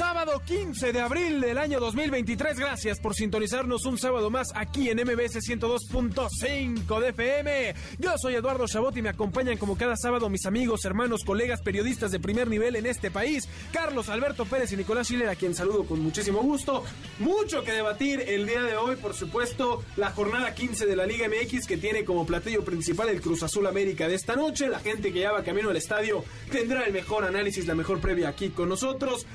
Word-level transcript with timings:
sábado 0.00 0.40
15 0.46 0.94
de 0.94 1.00
abril 1.02 1.42
del 1.42 1.58
año 1.58 1.78
2023. 1.78 2.58
Gracias 2.58 2.98
por 2.98 3.14
sintonizarnos 3.14 3.84
un 3.84 3.98
sábado 3.98 4.30
más 4.30 4.48
aquí 4.54 4.88
en 4.88 4.96
MBS 4.96 5.46
102.5 5.46 7.00
de 7.00 7.08
FM. 7.10 7.74
Yo 7.98 8.14
soy 8.16 8.34
Eduardo 8.34 8.66
Chabot 8.66 8.96
y 8.96 9.02
me 9.02 9.10
acompañan 9.10 9.58
como 9.58 9.76
cada 9.76 9.98
sábado 9.98 10.30
mis 10.30 10.46
amigos, 10.46 10.86
hermanos, 10.86 11.22
colegas, 11.22 11.60
periodistas 11.60 12.12
de 12.12 12.18
primer 12.18 12.48
nivel 12.48 12.76
en 12.76 12.86
este 12.86 13.10
país, 13.10 13.46
Carlos 13.74 14.08
Alberto 14.08 14.46
Pérez 14.46 14.72
y 14.72 14.78
Nicolás 14.78 15.06
Schiller, 15.06 15.28
a 15.28 15.34
quien 15.34 15.54
saludo 15.54 15.84
con 15.84 16.00
muchísimo 16.00 16.40
gusto. 16.40 16.82
Mucho 17.18 17.62
que 17.62 17.72
debatir 17.72 18.22
el 18.26 18.46
día 18.46 18.62
de 18.62 18.78
hoy, 18.78 18.96
por 18.96 19.12
supuesto, 19.12 19.84
la 19.96 20.12
jornada 20.12 20.54
15 20.54 20.86
de 20.86 20.96
la 20.96 21.04
Liga 21.04 21.28
MX 21.28 21.66
que 21.66 21.76
tiene 21.76 22.06
como 22.06 22.24
platillo 22.24 22.64
principal 22.64 23.10
el 23.10 23.20
Cruz 23.20 23.42
Azul 23.42 23.66
América 23.66 24.08
de 24.08 24.14
esta 24.14 24.34
noche. 24.34 24.70
La 24.70 24.80
gente 24.80 25.12
que 25.12 25.20
ya 25.20 25.32
va 25.32 25.44
camino 25.44 25.68
al 25.68 25.76
estadio 25.76 26.24
tendrá 26.50 26.84
el 26.84 26.94
mejor 26.94 27.26
análisis, 27.26 27.66
la 27.66 27.74
mejor 27.74 28.00
previa 28.00 28.30
aquí 28.30 28.48
con 28.48 28.70
nosotros. 28.70 29.26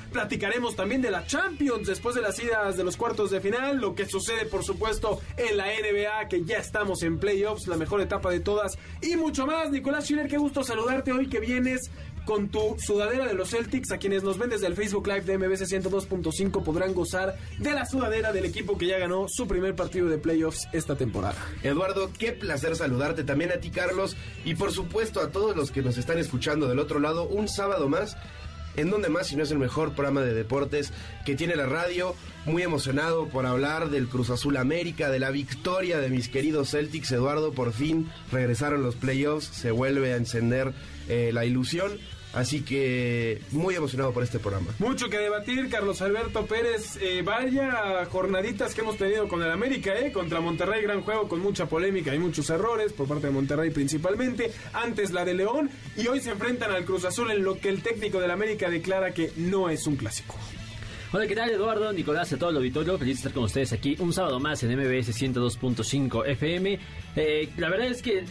También 0.56 1.02
de 1.02 1.10
la 1.10 1.26
Champions 1.26 1.86
después 1.86 2.14
de 2.14 2.22
las 2.22 2.42
idas 2.42 2.78
de 2.78 2.82
los 2.84 2.96
cuartos 2.96 3.30
de 3.30 3.42
final, 3.42 3.76
lo 3.76 3.94
que 3.94 4.06
sucede 4.06 4.46
por 4.46 4.64
supuesto 4.64 5.20
en 5.36 5.58
la 5.58 5.66
NBA, 5.66 6.28
que 6.28 6.44
ya 6.44 6.56
estamos 6.56 7.02
en 7.02 7.18
playoffs, 7.18 7.66
la 7.66 7.76
mejor 7.76 8.00
etapa 8.00 8.30
de 8.30 8.40
todas 8.40 8.78
y 9.02 9.16
mucho 9.16 9.46
más. 9.46 9.70
Nicolás 9.70 10.04
Schiller, 10.04 10.28
qué 10.28 10.38
gusto 10.38 10.64
saludarte 10.64 11.12
hoy 11.12 11.28
que 11.28 11.40
vienes 11.40 11.90
con 12.24 12.48
tu 12.48 12.74
sudadera 12.78 13.26
de 13.26 13.34
los 13.34 13.50
Celtics. 13.50 13.92
A 13.92 13.98
quienes 13.98 14.22
nos 14.22 14.38
ven 14.38 14.48
desde 14.48 14.66
el 14.66 14.74
Facebook 14.74 15.06
Live 15.06 15.22
de 15.22 15.36
MBC 15.36 15.60
102.5 15.60 16.64
podrán 16.64 16.94
gozar 16.94 17.36
de 17.58 17.72
la 17.72 17.84
sudadera 17.84 18.32
del 18.32 18.46
equipo 18.46 18.78
que 18.78 18.86
ya 18.86 18.98
ganó 18.98 19.26
su 19.28 19.46
primer 19.46 19.76
partido 19.76 20.08
de 20.08 20.16
playoffs 20.16 20.68
esta 20.72 20.96
temporada. 20.96 21.36
Eduardo, 21.62 22.10
qué 22.18 22.32
placer 22.32 22.76
saludarte 22.76 23.24
también 23.24 23.52
a 23.52 23.56
ti, 23.60 23.70
Carlos, 23.70 24.16
y 24.46 24.54
por 24.54 24.72
supuesto 24.72 25.20
a 25.20 25.30
todos 25.30 25.54
los 25.54 25.70
que 25.70 25.82
nos 25.82 25.98
están 25.98 26.18
escuchando 26.18 26.66
del 26.66 26.78
otro 26.78 26.98
lado 26.98 27.28
un 27.28 27.46
sábado 27.46 27.90
más 27.90 28.16
en 28.76 28.90
donde 28.90 29.08
más 29.08 29.28
si 29.28 29.36
no 29.36 29.42
es 29.42 29.50
el 29.50 29.58
mejor 29.58 29.92
programa 29.92 30.22
de 30.22 30.34
deportes 30.34 30.92
que 31.24 31.34
tiene 31.34 31.56
la 31.56 31.66
radio. 31.66 32.14
Muy 32.44 32.62
emocionado 32.62 33.26
por 33.28 33.44
hablar 33.46 33.90
del 33.90 34.08
Cruz 34.08 34.30
Azul 34.30 34.56
América, 34.56 35.10
de 35.10 35.18
la 35.18 35.30
victoria 35.30 35.98
de 35.98 36.10
mis 36.10 36.28
queridos 36.28 36.70
Celtics. 36.70 37.10
Eduardo, 37.12 37.52
por 37.52 37.72
fin 37.72 38.10
regresaron 38.30 38.82
los 38.82 38.94
playoffs, 38.94 39.46
se 39.46 39.70
vuelve 39.70 40.12
a 40.12 40.16
encender 40.16 40.72
eh, 41.08 41.30
la 41.32 41.44
ilusión. 41.44 41.98
Así 42.36 42.60
que 42.60 43.40
muy 43.50 43.74
emocionado 43.74 44.12
por 44.12 44.22
este 44.22 44.38
programa. 44.38 44.66
Mucho 44.78 45.08
que 45.08 45.16
debatir, 45.16 45.70
Carlos 45.70 46.02
Alberto 46.02 46.44
Pérez. 46.44 46.98
Eh, 47.00 47.22
vaya 47.24 48.04
jornaditas 48.10 48.74
que 48.74 48.82
hemos 48.82 48.98
tenido 48.98 49.26
con 49.26 49.42
el 49.42 49.50
América, 49.50 49.98
¿eh? 49.98 50.12
Contra 50.12 50.42
Monterrey, 50.42 50.82
gran 50.82 51.00
juego 51.00 51.28
con 51.28 51.40
mucha 51.40 51.64
polémica 51.64 52.14
y 52.14 52.18
muchos 52.18 52.50
errores 52.50 52.92
por 52.92 53.08
parte 53.08 53.28
de 53.28 53.32
Monterrey 53.32 53.70
principalmente. 53.70 54.52
Antes 54.74 55.12
la 55.12 55.24
de 55.24 55.32
León 55.32 55.70
y 55.96 56.08
hoy 56.08 56.20
se 56.20 56.32
enfrentan 56.32 56.72
al 56.72 56.84
Cruz 56.84 57.06
Azul 57.06 57.30
en 57.30 57.42
lo 57.42 57.58
que 57.58 57.70
el 57.70 57.82
técnico 57.82 58.20
del 58.20 58.30
América 58.30 58.68
declara 58.68 59.14
que 59.14 59.32
no 59.36 59.70
es 59.70 59.86
un 59.86 59.96
clásico. 59.96 60.36
Hola, 61.12 61.26
¿qué 61.26 61.34
tal 61.34 61.48
Eduardo? 61.48 61.90
Nicolás, 61.94 62.30
a 62.34 62.36
todo 62.36 62.50
el 62.50 62.56
auditorio. 62.56 62.98
Feliz 62.98 63.14
de 63.14 63.18
estar 63.20 63.32
con 63.32 63.44
ustedes 63.44 63.72
aquí 63.72 63.96
un 63.98 64.12
sábado 64.12 64.40
más 64.40 64.62
en 64.62 64.78
MBS 64.78 65.18
102.5 65.18 66.26
FM. 66.26 66.78
Eh, 67.16 67.48
la 67.56 67.70
verdad 67.70 67.86
es 67.86 68.02
que 68.02 68.24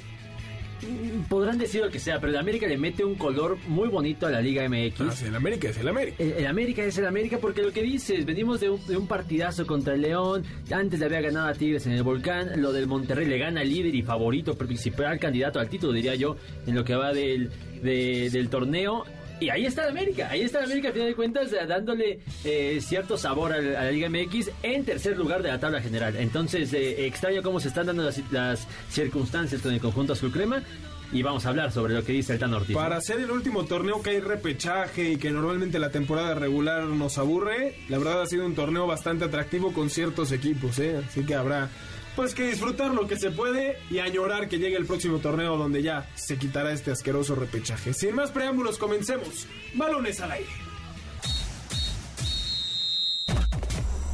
podrán 1.29 1.57
decir 1.57 1.81
lo 1.81 1.89
que 1.89 1.99
sea, 1.99 2.19
pero 2.19 2.31
el 2.31 2.37
América 2.37 2.67
le 2.67 2.77
mete 2.77 3.03
un 3.03 3.15
color 3.15 3.57
muy 3.67 3.87
bonito 3.89 4.27
a 4.27 4.31
la 4.31 4.41
Liga 4.41 4.67
MX. 4.67 5.01
Ah, 5.01 5.27
el 5.27 5.35
América 5.35 5.69
es 5.69 5.77
el 5.77 5.87
América. 5.87 6.23
El, 6.23 6.47
América 6.47 6.83
es 6.83 6.97
el 6.97 7.05
América 7.05 7.37
porque 7.39 7.61
lo 7.61 7.71
que 7.71 7.81
dices, 7.81 8.25
venimos 8.25 8.59
de 8.59 8.69
un, 8.69 9.07
partidazo 9.07 9.65
contra 9.65 9.93
el 9.93 10.01
León, 10.01 10.43
antes 10.71 10.99
le 10.99 11.05
había 11.05 11.21
ganado 11.21 11.47
a 11.47 11.53
Tigres 11.53 11.85
en 11.85 11.93
el 11.93 12.03
Volcán, 12.03 12.61
lo 12.61 12.71
del 12.73 12.87
Monterrey 12.87 13.27
le 13.27 13.37
gana 13.37 13.63
líder 13.63 13.93
y 13.93 14.01
favorito, 14.01 14.55
principal 14.55 15.19
candidato 15.19 15.59
al 15.59 15.69
título, 15.69 15.93
diría 15.93 16.15
yo, 16.15 16.37
en 16.65 16.75
lo 16.75 16.83
que 16.83 16.95
va 16.95 17.13
del, 17.13 17.51
del 17.81 18.49
torneo. 18.49 19.05
Y 19.39 19.49
ahí 19.49 19.65
está 19.65 19.87
América, 19.87 20.29
ahí 20.31 20.41
está 20.41 20.63
América, 20.63 20.89
a 20.89 20.91
final 20.93 21.07
de 21.09 21.15
cuentas, 21.15 21.51
dándole 21.67 22.19
eh, 22.45 22.79
cierto 22.81 23.17
sabor 23.17 23.51
a, 23.51 23.59
la 23.59 23.91
Liga 23.91 24.09
MX 24.09 24.51
en 24.63 24.85
tercer 24.85 25.17
lugar 25.17 25.43
de 25.43 25.49
la 25.49 25.59
tabla 25.59 25.81
general. 25.81 26.15
Entonces, 26.15 26.71
eh, 26.73 27.05
extraño 27.05 27.43
cómo 27.43 27.59
se 27.59 27.67
están 27.67 27.87
dando 27.87 28.09
las, 28.31 28.67
circunstancias 28.89 29.61
con 29.61 29.73
el 29.73 29.81
conjunto 29.81 30.13
azul 30.13 30.31
crema. 30.31 30.63
Y 31.11 31.21
vamos 31.21 31.45
a 31.45 31.49
hablar 31.49 31.71
sobre 31.71 31.93
lo 31.93 32.03
que 32.03 32.13
dice 32.13 32.33
el 32.33 32.39
Tan. 32.39 32.51
Para 32.73 32.99
ser 32.99 33.19
el 33.19 33.29
último 33.29 33.65
torneo 33.65 34.01
que 34.01 34.09
hay 34.09 34.19
repechaje 34.19 35.11
y 35.11 35.17
que 35.17 35.29
normalmente 35.29 35.77
la 35.77 35.91
temporada 35.91 36.33
regular 36.33 36.83
nos 36.85 37.19
aburre, 37.19 37.75
la 37.89 37.99
verdad 37.99 38.23
ha 38.23 38.25
sido 38.25 38.45
un 38.45 38.55
torneo 38.55 38.87
bastante 38.87 39.25
atractivo 39.25 39.71
con 39.71 39.89
ciertos 39.91 40.31
equipos, 40.31 40.79
¿eh? 40.79 41.03
Así 41.07 41.23
que 41.23 41.35
habrá 41.35 41.69
pues 42.15 42.33
que 42.33 42.47
disfrutar 42.47 42.93
lo 42.93 43.07
que 43.07 43.17
se 43.17 43.31
puede 43.31 43.77
y 43.89 43.99
añorar 43.99 44.47
que 44.47 44.57
llegue 44.57 44.77
el 44.77 44.85
próximo 44.85 45.19
torneo 45.19 45.57
donde 45.57 45.81
ya 45.81 46.09
se 46.15 46.37
quitará 46.37 46.71
este 46.71 46.91
asqueroso 46.91 47.35
repechaje. 47.35 47.93
Sin 47.93 48.15
más 48.15 48.31
preámbulos, 48.31 48.77
comencemos. 48.77 49.47
Balones 49.73 50.19
al 50.21 50.31
aire. 50.31 50.49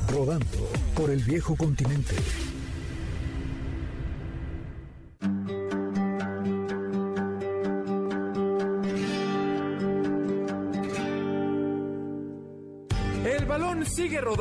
Rodando 0.09 0.69
por 0.95 1.09
el 1.09 1.23
viejo 1.23 1.55
continente. 1.55 2.15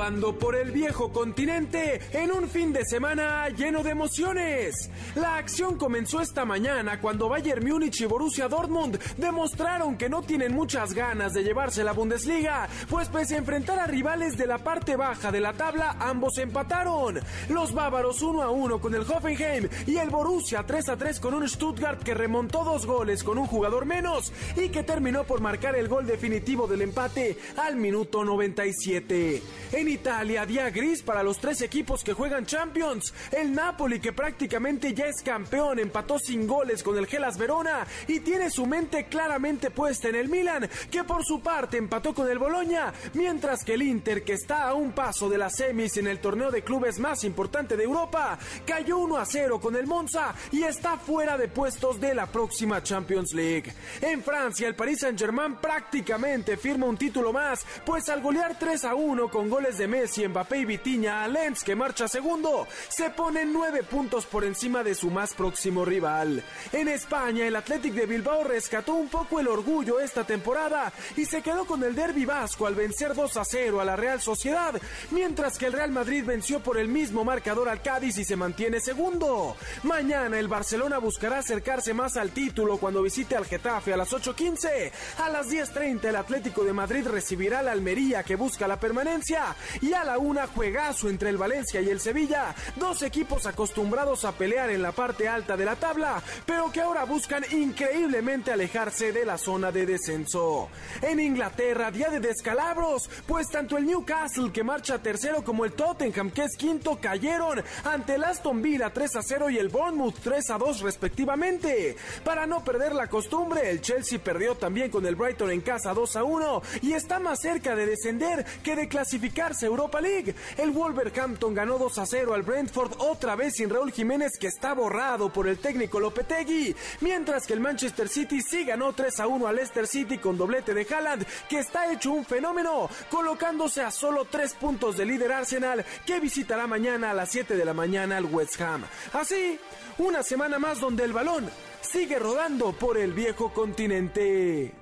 Por 0.00 0.56
el 0.56 0.70
viejo 0.70 1.12
continente 1.12 2.00
en 2.12 2.32
un 2.32 2.48
fin 2.48 2.72
de 2.72 2.86
semana 2.86 3.50
lleno 3.50 3.82
de 3.82 3.90
emociones. 3.90 4.88
La 5.14 5.36
acción 5.36 5.76
comenzó 5.76 6.22
esta 6.22 6.46
mañana 6.46 6.98
cuando 7.02 7.28
Bayern 7.28 7.68
Múnich 7.68 8.00
y 8.00 8.06
Borussia 8.06 8.48
Dortmund 8.48 8.98
demostraron 9.18 9.98
que 9.98 10.08
no 10.08 10.22
tienen 10.22 10.54
muchas 10.54 10.94
ganas 10.94 11.34
de 11.34 11.42
llevarse 11.42 11.84
la 11.84 11.92
Bundesliga, 11.92 12.66
pues 12.88 13.08
pese 13.08 13.34
a 13.34 13.38
enfrentar 13.38 13.78
a 13.78 13.86
rivales 13.86 14.38
de 14.38 14.46
la 14.46 14.56
parte 14.56 14.96
baja 14.96 15.30
de 15.30 15.40
la 15.40 15.52
tabla, 15.52 15.96
ambos 16.00 16.38
empataron. 16.38 17.20
Los 17.50 17.74
bávaros 17.74 18.22
1 18.22 18.40
a 18.40 18.48
1 18.48 18.80
con 18.80 18.94
el 18.94 19.02
Hoffenheim 19.02 19.68
y 19.86 19.98
el 19.98 20.08
Borussia 20.08 20.64
3 20.66 20.88
a 20.88 20.96
3 20.96 21.20
con 21.20 21.34
un 21.34 21.46
Stuttgart 21.46 22.02
que 22.02 22.14
remontó 22.14 22.64
dos 22.64 22.86
goles 22.86 23.22
con 23.22 23.36
un 23.36 23.46
jugador 23.46 23.84
menos 23.84 24.32
y 24.56 24.70
que 24.70 24.82
terminó 24.82 25.24
por 25.24 25.42
marcar 25.42 25.76
el 25.76 25.88
gol 25.88 26.06
definitivo 26.06 26.66
del 26.66 26.80
empate 26.80 27.36
al 27.58 27.76
minuto 27.76 28.24
97. 28.24 29.42
En 29.72 29.89
Italia, 29.90 30.46
día 30.46 30.70
gris 30.70 31.02
para 31.02 31.22
los 31.22 31.38
tres 31.38 31.60
equipos 31.62 32.04
que 32.04 32.12
juegan 32.12 32.46
Champions. 32.46 33.12
El 33.32 33.52
Napoli, 33.54 34.00
que 34.00 34.12
prácticamente 34.12 34.94
ya 34.94 35.06
es 35.06 35.22
campeón, 35.22 35.78
empató 35.78 36.18
sin 36.18 36.46
goles 36.46 36.82
con 36.82 36.96
el 36.96 37.06
Gelas 37.06 37.36
Verona 37.36 37.86
y 38.06 38.20
tiene 38.20 38.50
su 38.50 38.66
mente 38.66 39.06
claramente 39.06 39.70
puesta 39.70 40.08
en 40.08 40.14
el 40.14 40.28
Milan, 40.28 40.68
que 40.90 41.04
por 41.04 41.24
su 41.24 41.40
parte 41.40 41.76
empató 41.76 42.14
con 42.14 42.28
el 42.30 42.38
Bologna, 42.38 42.92
mientras 43.14 43.64
que 43.64 43.74
el 43.74 43.82
Inter, 43.82 44.22
que 44.22 44.34
está 44.34 44.68
a 44.68 44.74
un 44.74 44.92
paso 44.92 45.28
de 45.28 45.38
las 45.38 45.56
semis 45.56 45.96
en 45.96 46.06
el 46.06 46.20
torneo 46.20 46.50
de 46.50 46.62
clubes 46.62 46.98
más 46.98 47.24
importante 47.24 47.76
de 47.76 47.84
Europa, 47.84 48.38
cayó 48.64 48.98
1 48.98 49.16
a 49.16 49.26
0 49.26 49.60
con 49.60 49.76
el 49.76 49.86
Monza 49.86 50.34
y 50.52 50.62
está 50.62 50.96
fuera 50.98 51.36
de 51.36 51.48
puestos 51.48 52.00
de 52.00 52.14
la 52.14 52.26
próxima 52.26 52.82
Champions 52.82 53.32
League. 53.34 53.72
En 54.00 54.22
Francia, 54.22 54.68
el 54.68 54.74
Paris 54.74 55.00
Saint-Germain 55.00 55.56
prácticamente 55.56 56.56
firma 56.56 56.86
un 56.86 56.96
título 56.96 57.32
más, 57.32 57.66
pues 57.84 58.08
al 58.08 58.22
golear 58.22 58.58
3 58.58 58.84
a 58.84 58.94
1 58.94 59.28
con 59.30 59.48
goles 59.50 59.78
de 59.78 59.79
Messi, 59.86 60.26
Mbappé 60.26 60.58
y 60.58 60.64
Vitiña 60.64 61.24
a 61.24 61.28
Lens, 61.28 61.64
que 61.64 61.74
marcha 61.74 62.08
segundo, 62.08 62.66
se 62.88 63.10
pone 63.10 63.44
nueve 63.44 63.82
puntos 63.82 64.26
por 64.26 64.44
encima 64.44 64.82
de 64.82 64.94
su 64.94 65.10
más 65.10 65.34
próximo 65.34 65.84
rival. 65.84 66.42
En 66.72 66.88
España, 66.88 67.46
el 67.46 67.56
Athletic 67.56 67.94
de 67.94 68.06
Bilbao 68.06 68.44
rescató 68.44 68.94
un 68.94 69.08
poco 69.08 69.40
el 69.40 69.48
orgullo 69.48 70.00
esta 70.00 70.24
temporada 70.24 70.92
y 71.16 71.24
se 71.24 71.42
quedó 71.42 71.64
con 71.64 71.82
el 71.84 71.94
derby 71.94 72.24
vasco 72.24 72.66
al 72.66 72.74
vencer 72.74 73.14
2 73.14 73.36
a 73.36 73.44
0 73.44 73.80
a 73.80 73.84
la 73.84 73.96
Real 73.96 74.20
Sociedad, 74.20 74.80
mientras 75.10 75.58
que 75.58 75.66
el 75.66 75.72
Real 75.72 75.90
Madrid 75.90 76.24
venció 76.24 76.60
por 76.60 76.78
el 76.78 76.88
mismo 76.88 77.24
marcador 77.24 77.68
al 77.68 77.82
Cádiz 77.82 78.18
y 78.18 78.24
se 78.24 78.36
mantiene 78.36 78.80
segundo. 78.80 79.56
Mañana 79.82 80.38
el 80.38 80.48
Barcelona 80.48 80.98
buscará 80.98 81.38
acercarse 81.38 81.94
más 81.94 82.16
al 82.16 82.30
título 82.30 82.78
cuando 82.78 83.02
visite 83.02 83.36
al 83.36 83.46
Getafe 83.46 83.92
a 83.92 83.96
las 83.96 84.12
8.15. 84.12 84.92
A 85.18 85.28
las 85.28 85.48
10.30 85.48 86.04
el 86.04 86.16
Atlético 86.16 86.64
de 86.64 86.72
Madrid 86.72 87.06
recibirá 87.06 87.60
al 87.60 87.68
Almería 87.68 88.22
que 88.22 88.36
busca 88.36 88.68
la 88.68 88.78
permanencia. 88.78 89.56
Y 89.80 89.92
a 89.92 90.04
la 90.04 90.18
una 90.18 90.46
juegazo 90.46 91.08
entre 91.08 91.30
el 91.30 91.38
Valencia 91.38 91.80
y 91.80 91.88
el 91.88 92.00
Sevilla, 92.00 92.54
dos 92.76 93.02
equipos 93.02 93.46
acostumbrados 93.46 94.24
a 94.24 94.32
pelear 94.32 94.70
en 94.70 94.82
la 94.82 94.92
parte 94.92 95.28
alta 95.28 95.56
de 95.56 95.64
la 95.64 95.76
tabla, 95.76 96.22
pero 96.46 96.70
que 96.70 96.80
ahora 96.80 97.04
buscan 97.04 97.44
increíblemente 97.52 98.52
alejarse 98.52 99.12
de 99.12 99.24
la 99.24 99.38
zona 99.38 99.72
de 99.72 99.86
descenso. 99.86 100.68
En 101.02 101.20
Inglaterra, 101.20 101.90
día 101.90 102.10
de 102.10 102.20
descalabros, 102.20 103.08
pues 103.26 103.48
tanto 103.48 103.76
el 103.76 103.86
Newcastle 103.86 104.52
que 104.52 104.64
marcha 104.64 104.98
tercero 104.98 105.42
como 105.44 105.64
el 105.64 105.72
Tottenham 105.72 106.30
que 106.30 106.44
es 106.44 106.56
quinto 106.56 106.98
cayeron 107.00 107.62
ante 107.84 108.14
el 108.14 108.24
Aston 108.24 108.62
Villa 108.62 108.90
3 108.90 109.16
a 109.16 109.22
0 109.22 109.50
y 109.50 109.58
el 109.58 109.68
Bournemouth 109.68 110.16
3 110.22 110.50
a 110.50 110.58
2 110.58 110.80
respectivamente. 110.80 111.96
Para 112.24 112.46
no 112.46 112.64
perder 112.64 112.94
la 112.94 113.08
costumbre, 113.08 113.70
el 113.70 113.80
Chelsea 113.80 114.18
perdió 114.18 114.56
también 114.56 114.90
con 114.90 115.06
el 115.06 115.16
Brighton 115.16 115.50
en 115.50 115.60
casa 115.60 115.94
2 115.94 116.16
a 116.16 116.24
1 116.24 116.62
y 116.82 116.92
está 116.92 117.18
más 117.18 117.40
cerca 117.40 117.74
de 117.74 117.86
descender 117.86 118.44
que 118.62 118.76
de 118.76 118.88
clasificarse 118.88 119.49
Europa 119.62 120.00
League. 120.00 120.34
El 120.56 120.70
Wolverhampton 120.70 121.54
ganó 121.54 121.78
2 121.78 121.98
a 121.98 122.06
0 122.06 122.34
al 122.34 122.42
Brentford 122.42 122.92
otra 122.98 123.36
vez 123.36 123.54
sin 123.56 123.70
Raúl 123.70 123.92
Jiménez 123.92 124.38
que 124.38 124.46
está 124.46 124.74
borrado 124.74 125.32
por 125.32 125.48
el 125.48 125.58
técnico 125.58 126.00
Lopetegui, 126.00 126.74
mientras 127.00 127.46
que 127.46 127.54
el 127.54 127.60
Manchester 127.60 128.08
City 128.08 128.40
sí 128.42 128.64
ganó 128.64 128.92
3 128.92 129.20
a 129.20 129.26
1 129.26 129.46
al 129.46 129.56
Leicester 129.56 129.86
City 129.86 130.18
con 130.18 130.38
doblete 130.38 130.74
de 130.74 130.86
Haaland 130.90 131.26
que 131.48 131.58
está 131.58 131.92
hecho 131.92 132.12
un 132.12 132.24
fenómeno, 132.24 132.88
colocándose 133.10 133.82
a 133.82 133.90
solo 133.90 134.24
3 134.24 134.54
puntos 134.54 134.96
de 134.96 135.04
líder 135.04 135.32
Arsenal 135.32 135.84
que 136.06 136.20
visitará 136.20 136.66
mañana 136.66 137.10
a 137.10 137.14
las 137.14 137.30
7 137.30 137.56
de 137.56 137.64
la 137.64 137.74
mañana 137.74 138.16
al 138.16 138.24
West 138.26 138.60
Ham. 138.60 138.84
Así, 139.12 139.58
una 139.98 140.22
semana 140.22 140.58
más 140.58 140.80
donde 140.80 141.04
el 141.04 141.12
balón 141.12 141.48
sigue 141.80 142.18
rodando 142.18 142.72
por 142.72 142.96
el 142.96 143.12
viejo 143.12 143.52
continente. 143.52 144.79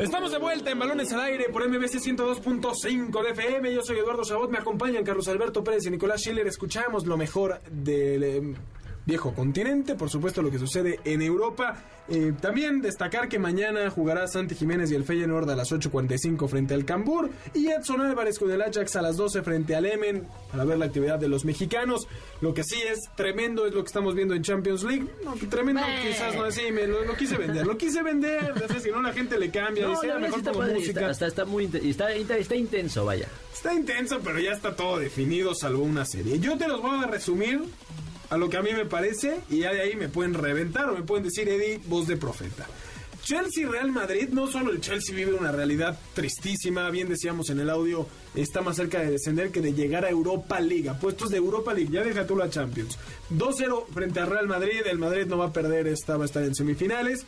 Estamos 0.00 0.32
de 0.32 0.38
vuelta 0.38 0.70
en 0.70 0.78
Balones 0.78 1.12
al 1.12 1.20
Aire 1.20 1.50
por 1.50 1.68
MBC 1.68 2.00
102.5 2.00 3.22
de 3.22 3.30
FM. 3.30 3.74
Yo 3.74 3.82
soy 3.82 3.98
Eduardo 3.98 4.22
Chabot, 4.24 4.50
me 4.50 4.58
acompañan 4.58 5.04
Carlos 5.04 5.28
Alberto 5.28 5.62
Pérez 5.62 5.84
y 5.86 5.90
Nicolás 5.90 6.22
Schiller. 6.22 6.46
Escuchamos 6.46 7.06
lo 7.06 7.16
mejor 7.16 7.60
del 7.70 8.22
eh, 8.22 8.54
viejo 9.10 9.34
continente, 9.34 9.94
por 9.94 10.08
supuesto 10.08 10.40
lo 10.42 10.50
que 10.50 10.58
sucede 10.58 10.98
en 11.04 11.20
Europa. 11.22 11.76
Eh, 12.08 12.32
también 12.40 12.80
destacar 12.80 13.28
que 13.28 13.38
mañana 13.38 13.88
jugará 13.90 14.26
Santi 14.26 14.56
Jiménez 14.56 14.90
y 14.90 14.96
el 14.96 15.04
Feyenoord 15.04 15.48
a 15.50 15.54
las 15.54 15.70
8.45 15.70 16.48
frente 16.48 16.74
al 16.74 16.84
Cambur 16.84 17.30
y 17.54 17.68
Edson 17.68 18.00
Álvarez 18.00 18.38
con 18.38 18.50
el 18.50 18.60
Ajax 18.62 18.96
a 18.96 19.02
las 19.02 19.16
12 19.16 19.42
frente 19.42 19.76
al 19.76 19.86
Emen 19.86 20.26
para 20.50 20.64
ver 20.64 20.78
la 20.78 20.86
actividad 20.86 21.18
de 21.20 21.28
los 21.28 21.44
mexicanos. 21.44 22.08
Lo 22.40 22.52
que 22.52 22.64
sí 22.64 22.76
es 22.90 22.98
tremendo 23.16 23.64
es 23.66 23.74
lo 23.74 23.82
que 23.82 23.86
estamos 23.88 24.14
viendo 24.16 24.34
en 24.34 24.42
Champions 24.42 24.82
League. 24.82 25.06
No, 25.24 25.34
tremendo 25.48 25.82
quizás 26.08 26.34
no 26.34 26.44
así, 26.44 26.62
me, 26.72 26.86
lo, 26.88 27.04
lo, 27.04 27.14
quise 27.16 27.36
vender, 27.36 27.64
lo 27.66 27.76
quise 27.78 28.02
vender, 28.02 28.54
si 28.82 28.90
no 28.90 29.02
la 29.02 29.12
gente 29.12 29.38
le 29.38 29.50
cambia, 29.50 29.84
No, 29.86 29.90
dice, 29.90 30.06
la 30.08 30.14
"Ah, 30.14 30.16
verdad 30.16 30.28
mejor 30.28 30.38
está 30.40 30.50
como 30.52 30.62
padre, 30.64 30.74
música. 30.80 31.00
Está, 31.00 31.10
está, 31.12 31.26
está 31.26 31.44
muy 31.44 31.64
inte- 31.66 31.88
está, 31.88 32.12
está- 32.12 32.36
está 32.38 32.56
intenso, 32.56 33.04
vaya. 33.04 33.28
Está 33.52 33.72
intenso, 33.74 34.18
pero 34.24 34.40
ya 34.40 34.52
está 34.52 34.74
todo 34.74 34.98
definido, 34.98 35.54
salvo 35.54 35.84
una 35.84 36.04
serie. 36.06 36.40
Yo 36.40 36.56
te 36.58 36.66
los 36.66 36.80
voy 36.82 37.04
a 37.04 37.06
resumir 37.06 37.60
a 38.30 38.36
lo 38.36 38.48
que 38.48 38.56
a 38.56 38.62
mí 38.62 38.72
me 38.72 38.86
parece 38.86 39.40
y 39.50 39.58
ya 39.58 39.72
de 39.72 39.82
ahí 39.82 39.96
me 39.96 40.08
pueden 40.08 40.34
reventar 40.34 40.88
o 40.88 40.94
me 40.94 41.02
pueden 41.02 41.24
decir, 41.24 41.48
Eddie, 41.48 41.80
voz 41.86 42.06
de 42.06 42.16
profeta. 42.16 42.66
Chelsea 43.22 43.68
Real 43.68 43.92
Madrid, 43.92 44.30
no 44.30 44.46
solo 44.46 44.72
el 44.72 44.80
Chelsea 44.80 45.14
vive 45.14 45.34
una 45.34 45.52
realidad 45.52 45.98
tristísima, 46.14 46.88
bien 46.90 47.08
decíamos 47.08 47.50
en 47.50 47.60
el 47.60 47.68
audio, 47.68 48.06
está 48.34 48.62
más 48.62 48.76
cerca 48.76 49.00
de 49.00 49.10
descender 49.10 49.50
que 49.50 49.60
de 49.60 49.74
llegar 49.74 50.04
a 50.04 50.10
Europa 50.10 50.58
League, 50.58 50.88
a 50.88 50.98
puestos 50.98 51.30
de 51.30 51.36
Europa 51.36 51.74
League, 51.74 51.92
ya 51.92 52.02
deja 52.02 52.26
tú 52.26 52.36
la 52.36 52.48
Champions. 52.48 52.98
2-0 53.30 53.86
frente 53.92 54.20
al 54.20 54.30
Real 54.30 54.48
Madrid, 54.48 54.80
el 54.86 54.98
Madrid 54.98 55.26
no 55.26 55.36
va 55.36 55.46
a 55.46 55.52
perder, 55.52 55.86
esta 55.86 56.16
va 56.16 56.24
a 56.24 56.26
estar 56.26 56.42
en 56.42 56.54
semifinales 56.54 57.26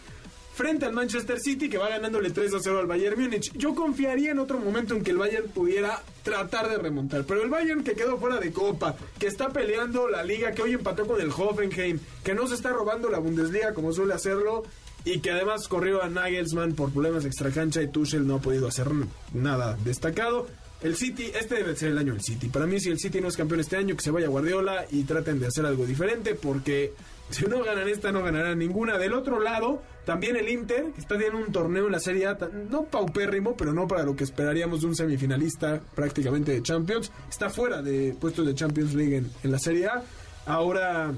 frente 0.55 0.85
al 0.87 0.93
Manchester 0.93 1.41
City 1.41 1.69
que 1.69 1.79
va 1.79 1.89
ganándole 1.89 2.31
3 2.31 2.55
a 2.55 2.61
0 2.61 2.81
al 2.81 2.87
Bayern 2.87 3.21
Múnich. 3.21 3.53
Yo 3.55 3.75
confiaría 3.75 4.33
en 4.33 4.39
otro 4.39 4.59
momento 4.59 4.95
en 4.95 5.03
que 5.03 5.11
el 5.11 5.19
Bayern 5.19 5.49
pudiera 5.49 6.03
tratar 6.23 6.69
de 6.69 6.79
remontar, 6.79 7.25
pero 7.25 7.43
el 7.43 7.51
Bayern 7.51 7.83
que 7.83 7.95
quedó 7.95 8.19
fuera 8.19 8.39
de 8.39 8.53
copa, 8.53 8.97
que 9.19 9.27
está 9.27 9.49
peleando 9.49 10.09
la 10.09 10.23
liga, 10.23 10.53
que 10.53 10.63
hoy 10.63 10.75
empató 10.75 11.07
con 11.07 11.21
el 11.21 11.31
Hoffenheim, 11.31 11.99
que 12.23 12.35
no 12.35 12.47
se 12.47 12.55
está 12.55 12.71
robando 12.71 13.09
la 13.09 13.19
Bundesliga 13.19 13.75
como 13.75 13.93
suele 13.93 14.15
hacerlo 14.15 14.65
y 15.05 15.21
que 15.21 15.31
además 15.31 15.67
corrió 15.69 16.03
a 16.03 16.09
Nagelsmann 16.09 16.75
por 16.75 16.93
problemas 16.93 17.25
extracancha 17.25 17.83
y 17.83 17.89
Tuchel 17.89 18.27
no 18.27 18.37
ha 18.37 18.41
podido 18.41 18.69
hacer 18.69 18.89
nada 19.33 19.77
destacado. 19.85 20.47
El 20.81 20.97
City, 20.97 21.31
este 21.39 21.57
debe 21.57 21.77
ser 21.77 21.91
el 21.91 21.99
año 21.99 22.13
del 22.13 22.23
City. 22.23 22.49
Para 22.49 22.67
mí, 22.67 22.81
si 22.81 22.91
el 22.91 22.99
City 22.99 23.21
no 23.21 23.29
es 23.29 23.37
campeón 23.37 23.61
este 23.61 23.77
año, 23.77 23.97
que 23.97 24.03
se 24.03 24.11
vaya 24.11 24.27
Guardiola 24.27 24.85
y 24.91 25.05
traten 25.05 25.39
de 25.39 25.47
hacer 25.47 25.65
algo 25.65 25.87
diferente, 25.87 26.35
porque 26.35 26.93
si 27.37 27.47
no 27.47 27.63
ganan 27.65 27.89
esta, 27.89 28.13
no 28.13 28.23
ganarán 28.23 28.59
ninguna. 28.59 28.99
Del 28.99 29.15
otro 29.15 29.41
lado, 29.41 29.83
también 30.05 30.37
el 30.37 30.49
Inter, 30.49 30.93
que 30.93 31.01
está 31.01 31.17
teniendo 31.17 31.39
un 31.39 31.53
torneo 31.53 31.87
en 31.87 31.93
la 31.93 32.01
Serie 32.01 32.27
A, 32.27 32.39
no 32.71 32.85
paupérrimo, 32.85 33.57
pero 33.57 33.73
no 33.73 33.89
para 33.89 34.05
lo 34.05 34.15
que 34.15 34.25
esperaríamos 34.25 34.83
de 34.83 34.89
un 34.89 34.95
semifinalista 34.95 35.81
prácticamente 35.95 36.53
de 36.53 36.63
Champions. 36.63 37.11
Está 37.29 37.51
fuera 37.51 37.83
de 37.83 38.15
puestos 38.21 38.47
de 38.47 38.55
Champions 38.55 38.95
League 38.95 39.23
en 39.43 39.51
la 39.51 39.59
Serie 39.59 39.87
A. 39.87 40.03
Ahora 40.45 41.13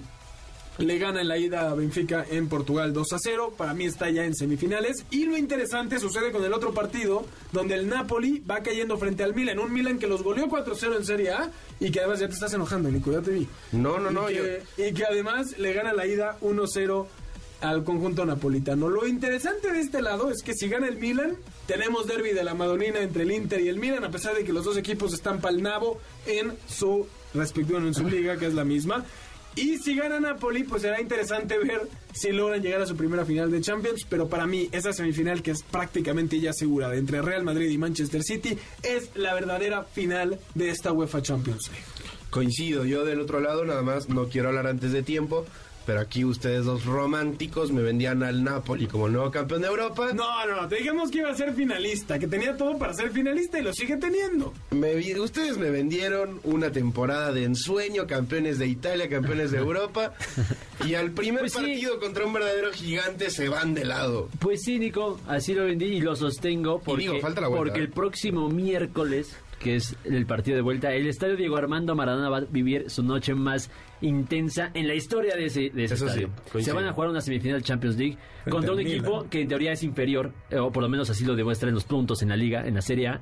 le 0.79 0.99
gana 0.99 1.21
en 1.21 1.29
la 1.29 1.39
ida 1.39 1.71
a 1.71 1.75
Benfica 1.75 2.25
en 2.29 2.49
Portugal 2.49 2.93
2 2.93 3.13
a 3.13 3.19
0. 3.19 3.55
Para 3.57 3.75
mí 3.75 3.85
está 3.85 4.11
ya 4.11 4.25
en 4.25 4.35
semifinales. 4.35 5.05
Y 5.11 5.25
lo 5.25 5.37
interesante 5.37 5.99
sucede 5.99 6.33
con 6.33 6.45
el 6.45 6.53
otro 6.53 6.75
partido, 6.75 7.25
donde 7.53 7.75
el 7.75 7.89
Napoli 7.89 8.41
va 8.41 8.63
cayendo 8.63 8.97
frente 8.99 9.23
al 9.23 9.35
Milan. 9.35 9.59
Un 9.59 9.73
Milan 9.73 9.99
que 9.99 10.07
los 10.07 10.23
goleó 10.23 10.47
4-0 10.47 10.97
en 10.97 11.05
Serie 11.05 11.31
A 11.31 11.51
y 11.81 11.91
que 11.91 12.01
además 12.01 12.21
ya 12.21 12.29
te 12.29 12.35
estás 12.35 12.53
enojando, 12.55 12.91
Nico, 12.91 13.13
ya 13.13 13.21
te 13.21 13.31
vi. 13.31 13.49
No, 13.73 13.99
no, 13.99 14.11
no, 14.11 14.31
Y 14.31 14.35
que, 14.35 14.63
y 14.79 14.93
que 14.93 15.05
además 15.05 15.59
le 15.59 15.73
gana 15.73 15.93
la 15.93 16.07
ida 16.07 16.39
1-0 16.41 17.07
al 17.61 17.85
conjunto 17.85 18.27
napolitano. 18.27 18.89
Lo 18.89 19.07
interesante 19.07 19.73
de 19.73 19.81
este 19.81 20.03
lado 20.03 20.31
es 20.31 20.43
que 20.43 20.55
si 20.55 20.69
gana 20.69 20.89
el 20.89 20.99
Milan, 20.99 21.37
tenemos 21.67 22.07
derby 22.07 22.33
de 22.33 22.45
la 22.45 22.55
Madonina 22.55 23.01
entre 23.01 23.23
el 23.23 23.33
Inter 23.33 23.61
y 23.61 23.69
el 23.69 23.79
Milan, 23.79 24.05
a 24.05 24.11
pesar 24.11 24.35
de 24.35 24.45
que 24.45 24.53
los 24.53 24.65
dos 24.65 24.77
equipos 24.77 25.15
están 25.15 25.41
pal 25.41 25.63
nabo 25.63 25.99
en 26.27 26.53
su 26.69 27.07
respectivo 27.33 27.79
en 27.79 27.95
su 27.95 28.09
liga, 28.09 28.37
que 28.37 28.47
es 28.47 28.55
la 28.55 28.65
misma. 28.65 29.05
Y 29.57 29.79
si 29.79 29.95
gana 29.95 30.19
Napoli, 30.19 30.65
pues 30.65 30.83
será 30.83 31.01
interesante 31.01 31.59
ver 31.59 31.83
si 32.13 32.33
logran 32.33 32.61
llegar 32.61 32.83
a 32.83 32.87
su 32.87 32.97
primera 32.97 33.25
final 33.25 33.51
de 33.51 33.61
Champions. 33.61 34.05
Pero 34.09 34.29
para 34.29 34.47
mí, 34.47 34.69
esa 34.73 34.93
semifinal 34.93 35.43
que 35.43 35.53
es 35.53 35.63
prácticamente 35.63 36.41
ya 36.41 36.53
segura 36.53 36.95
entre 36.97 37.23
Real 37.23 37.45
Madrid 37.45 37.71
y 37.71 37.79
Manchester 37.79 38.23
City 38.23 38.59
es 38.83 39.11
la 39.15 39.35
verdadera 39.35 39.85
final 39.85 40.39
de 40.55 40.71
esta 40.71 40.93
UEFA 40.93 41.23
Champions 41.23 41.69
League. 41.71 41.85
Coincido, 42.31 42.85
yo 42.85 43.05
del 43.05 43.21
otro 43.21 43.39
lado 43.39 43.65
nada 43.65 43.83
más 43.83 44.09
no 44.09 44.29
quiero 44.29 44.49
hablar 44.49 44.67
antes 44.67 44.91
de 44.91 45.05
tiempo, 45.05 45.47
pero 45.87 46.01
aquí 46.01 46.25
ustedes 46.25 46.65
dos 46.65 46.85
románticos 46.85 47.71
me 47.73 47.83
vendían 47.83 48.23
al 48.23 48.43
Napoli 48.43 48.87
como 48.87 49.07
el 49.07 49.13
nuevo 49.13 49.31
campeón 49.31 49.63
de 49.63 49.69
Europa. 49.69 50.13
No, 50.13 50.47
no, 50.47 50.69
te 50.69 50.77
dijimos 50.77 51.11
que 51.11 51.19
iba 51.19 51.31
a 51.31 51.35
ser 51.35 51.55
finalista, 51.55 52.19
que 52.19 52.27
tenía 52.27 52.57
todo 52.57 52.79
para 52.79 52.95
ser 52.95 53.11
finalista 53.11 53.59
y 53.59 53.63
lo 53.63 53.73
sigue 53.73 53.97
teniendo. 53.97 54.53
Me 54.71 54.95
ustedes 55.21 55.59
me 55.59 55.71
vendieron 55.71 56.41
una 56.45 56.73
temporada 56.73 57.33
de 57.33 57.45
ensueño, 57.45 58.07
campeones 58.07 58.59
de 58.59 58.67
Italia, 58.67 59.09
campeones 59.09 59.51
de 59.51 59.59
Europa, 59.59 60.15
y 60.85 60.95
al 60.95 61.11
primer 61.13 61.41
Pues 61.41 61.53
sí. 61.53 61.59
partido 61.59 62.01
contra 62.01 62.27
un 62.27 62.33
verdadero 62.33 62.73
gigante 62.73 63.31
se 63.31 63.49
van 63.49 63.75
de 63.75 63.85
lado. 63.85 64.29
Pues 64.39 64.63
sí, 64.63 64.79
Nico, 64.79 65.21
así 65.27 65.55
lo 65.55 65.65
vendí 65.65 65.87
y 65.87 66.01
lo 66.01 66.17
sostengo 66.17 66.81
porque, 66.81 67.03
digo, 67.03 67.21
falta 67.21 67.41
la 67.41 67.49
vuelta, 67.49 67.65
porque 67.65 67.81
¿eh? 67.81 67.85
el 67.85 67.91
próximo 67.91 68.49
miércoles, 68.49 69.37
que 69.59 69.77
es 69.77 69.97
el 70.05 70.27
partido 70.27 70.57
de 70.57 70.63
vuelta, 70.63 70.93
el 70.93 71.07
estadio 71.07 71.37
Diego 71.37 71.57
Armando 71.57 71.95
Maradona 71.95 72.29
va 72.29 72.39
a 72.39 72.41
vivir 72.43 72.91
su 72.91 73.03
noche 73.03 73.35
más 73.35 73.71
intensa 74.01 74.71
en 74.75 74.87
la 74.87 74.95
historia 74.95 75.37
de 75.37 75.47
ese, 75.47 75.71
de 75.71 75.85
ese 75.85 75.95
Eso 75.95 76.09
sí, 76.09 76.25
estadio. 76.25 76.65
Se 76.65 76.73
van 76.73 76.87
a 76.87 76.93
jugar 76.93 77.11
una 77.11 77.21
semifinal 77.21 77.63
Champions 77.63 77.97
League 77.97 78.19
contra 78.51 78.73
un 78.73 78.79
Milan. 78.79 78.93
equipo 78.93 79.27
que 79.31 79.41
en 79.43 79.49
teoría 79.49 79.73
es 79.73 79.83
inferior, 79.83 80.33
o 80.59 80.71
por 80.71 80.83
lo 80.83 80.89
menos 80.89 81.09
así 81.11 81.25
lo 81.25 81.35
demuestra 81.35 81.69
en 81.69 81.75
los 81.75 81.85
puntos 81.85 82.23
en 82.23 82.29
la 82.29 82.37
liga, 82.37 82.67
en 82.67 82.75
la 82.75 82.83
Serie 82.83 83.09
A. 83.09 83.21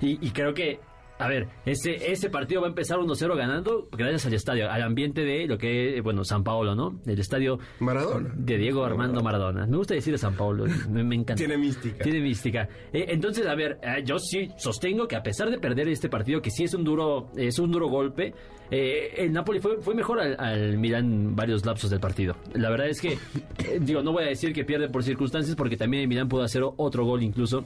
Y, 0.00 0.24
y 0.26 0.30
creo 0.30 0.54
que, 0.54 0.80
a 1.20 1.28
ver, 1.28 1.48
ese, 1.66 2.10
ese 2.10 2.30
partido 2.30 2.62
va 2.62 2.66
a 2.66 2.70
empezar 2.70 2.98
1-0 2.98 3.36
ganando 3.36 3.88
gracias 3.92 4.26
al 4.26 4.34
estadio, 4.34 4.70
al 4.70 4.82
ambiente 4.82 5.22
de 5.22 5.46
lo 5.46 5.58
que 5.58 5.98
es, 5.98 6.02
bueno, 6.02 6.24
San 6.24 6.42
Paolo, 6.42 6.74
¿no? 6.74 7.00
El 7.06 7.18
estadio 7.18 7.58
Maradona. 7.78 8.32
de 8.34 8.56
Diego 8.56 8.84
Armando 8.84 9.22
Maradona. 9.22 9.66
Me 9.66 9.76
gusta 9.76 9.94
decir 9.94 10.12
de 10.12 10.18
San 10.18 10.34
Paulo, 10.34 10.64
me, 10.90 11.04
me 11.04 11.14
encanta. 11.16 11.34
Tiene 11.36 11.56
mística. 11.58 12.02
Tiene 12.02 12.20
mística. 12.20 12.68
Eh, 12.92 13.06
entonces, 13.08 13.46
a 13.46 13.54
ver, 13.54 13.78
eh, 13.82 14.02
yo 14.04 14.18
sí 14.18 14.48
sostengo 14.56 15.06
que 15.06 15.16
a 15.16 15.22
pesar 15.22 15.50
de 15.50 15.58
perder 15.58 15.88
este 15.88 16.08
partido, 16.08 16.40
que 16.40 16.50
sí 16.50 16.64
es 16.64 16.74
un 16.74 16.84
duro, 16.84 17.30
es 17.36 17.58
un 17.58 17.70
duro 17.70 17.88
golpe, 17.88 18.34
eh, 18.70 19.14
el 19.16 19.32
Napoli 19.32 19.58
fue, 19.58 19.78
fue 19.82 19.94
mejor 19.94 20.20
al, 20.20 20.36
al 20.38 20.78
Milán 20.78 21.34
varios 21.34 21.66
lapsos 21.66 21.90
del 21.90 22.00
partido. 22.00 22.36
La 22.54 22.70
verdad 22.70 22.88
es 22.88 23.00
que, 23.00 23.12
eh, 23.12 23.78
digo, 23.80 24.02
no 24.02 24.12
voy 24.12 24.24
a 24.24 24.28
decir 24.28 24.52
que 24.52 24.64
pierde 24.64 24.88
por 24.88 25.02
circunstancias, 25.02 25.56
porque 25.56 25.76
también 25.76 26.02
el 26.02 26.08
Milán 26.08 26.28
pudo 26.28 26.42
hacer 26.42 26.62
otro 26.64 27.04
gol 27.04 27.22
incluso. 27.22 27.64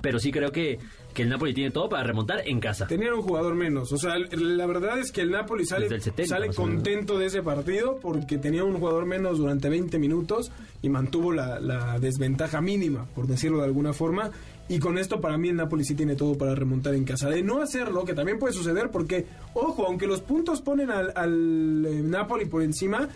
Pero 0.00 0.18
sí 0.18 0.30
creo 0.30 0.50
que, 0.52 0.78
que 1.12 1.22
el 1.22 1.28
Napoli 1.28 1.52
tiene 1.52 1.70
todo 1.70 1.88
para 1.88 2.04
remontar 2.04 2.46
en 2.46 2.60
casa. 2.60 2.86
Tenían 2.86 3.14
un 3.14 3.22
jugador 3.22 3.54
menos. 3.54 3.92
O 3.92 3.96
sea, 3.98 4.16
la 4.18 4.66
verdad 4.66 4.98
es 4.98 5.12
que 5.12 5.20
el 5.20 5.30
Napoli 5.30 5.66
sale, 5.66 5.84
Desde 5.84 5.96
el 5.96 6.02
70, 6.02 6.28
sale 6.28 6.54
contento 6.54 7.18
de 7.18 7.26
ese 7.26 7.42
partido 7.42 7.98
porque 8.00 8.38
tenía 8.38 8.64
un 8.64 8.78
jugador 8.78 9.06
menos 9.06 9.38
durante 9.38 9.68
20 9.68 9.98
minutos 9.98 10.50
y 10.82 10.88
mantuvo 10.88 11.32
la, 11.32 11.60
la 11.60 11.98
desventaja 11.98 12.60
mínima, 12.60 13.06
por 13.14 13.26
decirlo 13.26 13.58
de 13.58 13.64
alguna 13.64 13.92
forma. 13.92 14.30
Y 14.70 14.78
con 14.78 14.98
esto 14.98 15.20
para 15.20 15.36
mí 15.36 15.48
el 15.48 15.56
Napoli 15.56 15.84
sí 15.84 15.96
tiene 15.96 16.14
todo 16.14 16.38
para 16.38 16.54
remontar 16.54 16.94
en 16.94 17.04
casa. 17.04 17.28
De 17.28 17.42
no 17.42 17.60
hacerlo, 17.60 18.04
que 18.04 18.14
también 18.14 18.38
puede 18.38 18.54
suceder 18.54 18.88
porque, 18.92 19.26
ojo, 19.52 19.84
aunque 19.84 20.06
los 20.06 20.20
puntos 20.20 20.62
ponen 20.62 20.92
al, 20.92 21.12
al, 21.16 21.84
eh, 21.84 22.02
Napoli 22.04 22.44
por 22.44 22.62
encima, 22.62 23.08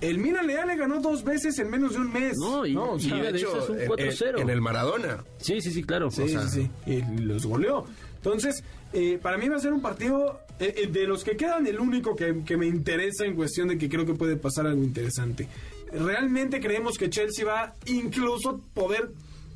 El 0.00 0.18
Milan 0.18 0.46
ya 0.48 0.66
le 0.66 0.76
ganó 0.76 1.00
dos 1.00 1.24
veces 1.24 1.58
en 1.58 1.70
menos 1.70 1.92
de 1.94 2.00
un 2.00 2.12
mes. 2.12 2.36
No, 2.38 2.66
y, 2.66 2.74
No, 2.74 2.92
o 2.92 2.96
y 2.98 3.00
sea, 3.02 3.16
de 3.22 3.32
de 3.32 3.38
hecho 3.38 3.62
es 3.62 3.68
un 3.70 3.80
en- 3.80 3.88
4-0. 3.88 4.28
en, 4.36 4.38
en 4.42 4.50
el 4.50 4.60
Maradona. 4.60 5.24
Sí, 5.38 5.60
sí, 5.60 5.70
sí, 5.70 5.82
claro. 5.82 6.10
Sí, 6.10 6.22
O 6.22 6.28
sea, 6.28 6.46
sí, 6.48 6.70
sí. 6.84 6.90
Y 6.92 7.02
los 7.22 7.46
goleó. 7.46 7.84
Entonces, 8.16 8.62
eh, 8.92 9.18
para 9.22 9.38
mí 9.38 9.48
va 9.48 9.56
a 9.56 9.60
ser 9.60 9.72
un 9.72 9.80
partido 9.80 10.40
eh, 10.58 10.74
eh, 10.76 10.86
de 10.88 11.06
los 11.06 11.22
que 11.24 11.36
quedan 11.36 11.66
el 11.66 11.78
único 11.80 12.14
que, 12.16 12.42
que 12.44 12.56
me 12.56 12.66
interesa 12.66 13.24
en 13.24 13.34
cuestión 13.34 13.68
de 13.68 13.78
que 13.78 13.88
creo 13.88 14.04
que 14.04 14.14
puede 14.14 14.36
pasar 14.36 14.66
algo 14.66 14.82
interesante. 14.82 15.48
Realmente 15.92 16.60
creemos 16.60 16.98
que 16.98 17.08
Chelsea 17.08 17.44
va 17.46 17.74
incluso 17.86 18.60
poder 18.74 19.10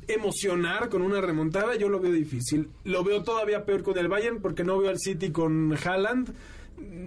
emocionar 0.07 0.89
con 0.89 1.01
una 1.01 1.21
remontada. 1.21 1.75
Yo 1.75 1.89
lo 1.89 1.99
veo 1.99 2.11
difícil. 2.11 2.69
Lo 2.83 3.03
veo 3.03 3.23
todavía 3.23 3.65
peor 3.65 3.83
con 3.83 3.97
el 3.97 4.07
Bayern 4.07 4.41
porque 4.41 4.63
no 4.63 4.77
veo 4.79 4.89
al 4.89 4.99
City 4.99 5.31
con 5.31 5.77
Haaland 5.83 6.29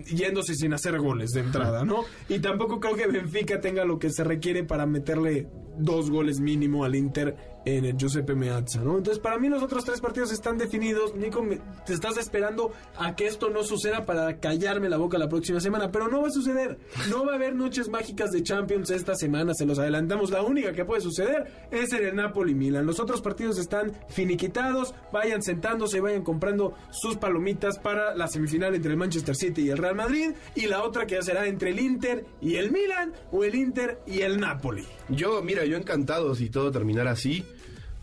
yéndose 0.07 0.55
sin 0.55 0.73
hacer 0.73 0.99
goles 0.99 1.31
de 1.31 1.41
entrada, 1.41 1.85
¿no? 1.85 2.05
Y 2.29 2.39
tampoco 2.41 2.81
creo 2.81 2.97
que 2.97 3.07
Benfica 3.07 3.61
tenga 3.61 3.85
lo 3.85 3.99
que 3.99 4.11
se 4.11 4.25
requiere 4.25 4.65
para 4.65 4.87
meterle 4.87 5.49
dos 5.79 6.11
goles 6.11 6.41
mínimo 6.41 6.85
al 6.85 6.95
Inter 6.95 7.54
en 7.65 7.85
el 7.85 7.97
Giuseppe 7.97 8.35
Meazza, 8.35 8.81
¿no? 8.83 8.99
Entonces, 8.99 9.19
para 9.19 9.39
mí 9.39 9.49
los 9.49 9.63
otros 9.63 9.85
tres 9.85 10.01
partidos 10.01 10.33
están 10.33 10.59
definidos. 10.59 11.15
Nico, 11.15 11.45
te 11.87 11.93
estás 11.93 12.17
esperando 12.17 12.73
a 12.97 13.17
que 13.17 13.27
esto 13.27 13.51
no 13.51 13.63
suceda 13.63 14.05
para 14.05 14.39
callarme 14.39 14.89
la 14.89 14.97
boca 14.97 15.19
la 15.19 15.29
próxima 15.29 15.61
semana, 15.61 15.91
pero 15.91 16.09
no 16.09 16.23
va 16.23 16.29
a 16.29 16.31
suceder. 16.31 16.79
No 17.09 17.25
va 17.25 17.33
a 17.33 17.35
haber 17.37 17.55
noches 17.55 17.89
mágicas 17.89 18.31
de 18.33 18.43
Champions 18.43 18.91
esta 18.91 19.15
semana, 19.15 19.55
se 19.55 19.67
los 19.67 19.79
adelantamos. 19.79 20.31
La 20.31 20.43
única 20.43 20.73
que 20.73 20.85
puede 20.85 21.01
suceder 21.01 21.69
es 21.71 21.93
en 21.93 22.05
el 22.05 22.17
Napoli-Milan. 22.17 22.87
Los 22.87 23.01
otros 23.01 23.21
partidos 23.21 23.59
están 23.59 23.93
finiquitados. 24.09 24.95
Vayan 25.13 25.43
sentándose, 25.43 26.01
vayan 26.01 26.23
comprando 26.23 26.75
sus 26.91 27.17
palomitas 27.17 27.79
para 27.79 28.15
la 28.15 28.29
semifinal 28.29 28.75
entre 28.75 28.93
el 28.93 28.97
Manchester 28.97 29.37
City 29.37 29.63
y 29.63 29.71
el 29.71 29.79
Real 29.79 29.95
Madrid 29.95 30.33
y 30.55 30.67
la 30.67 30.83
otra 30.83 31.07
que 31.07 31.15
ya 31.15 31.23
será 31.23 31.47
entre 31.47 31.71
el 31.71 31.81
Inter 31.81 32.25
y 32.41 32.57
el 32.57 32.71
Milan 32.71 33.13
o 33.33 33.45
el 33.45 33.55
Inter 33.55 34.01
y 34.07 34.21
el 34.21 34.39
Napoli. 34.39 34.85
Yo, 35.09 35.43
mira, 35.43 35.65
yo 35.65 35.77
encantado 35.77 36.35
si 36.35 36.51
todo 36.51 36.71
terminara 36.71 37.13
así, 37.13 37.45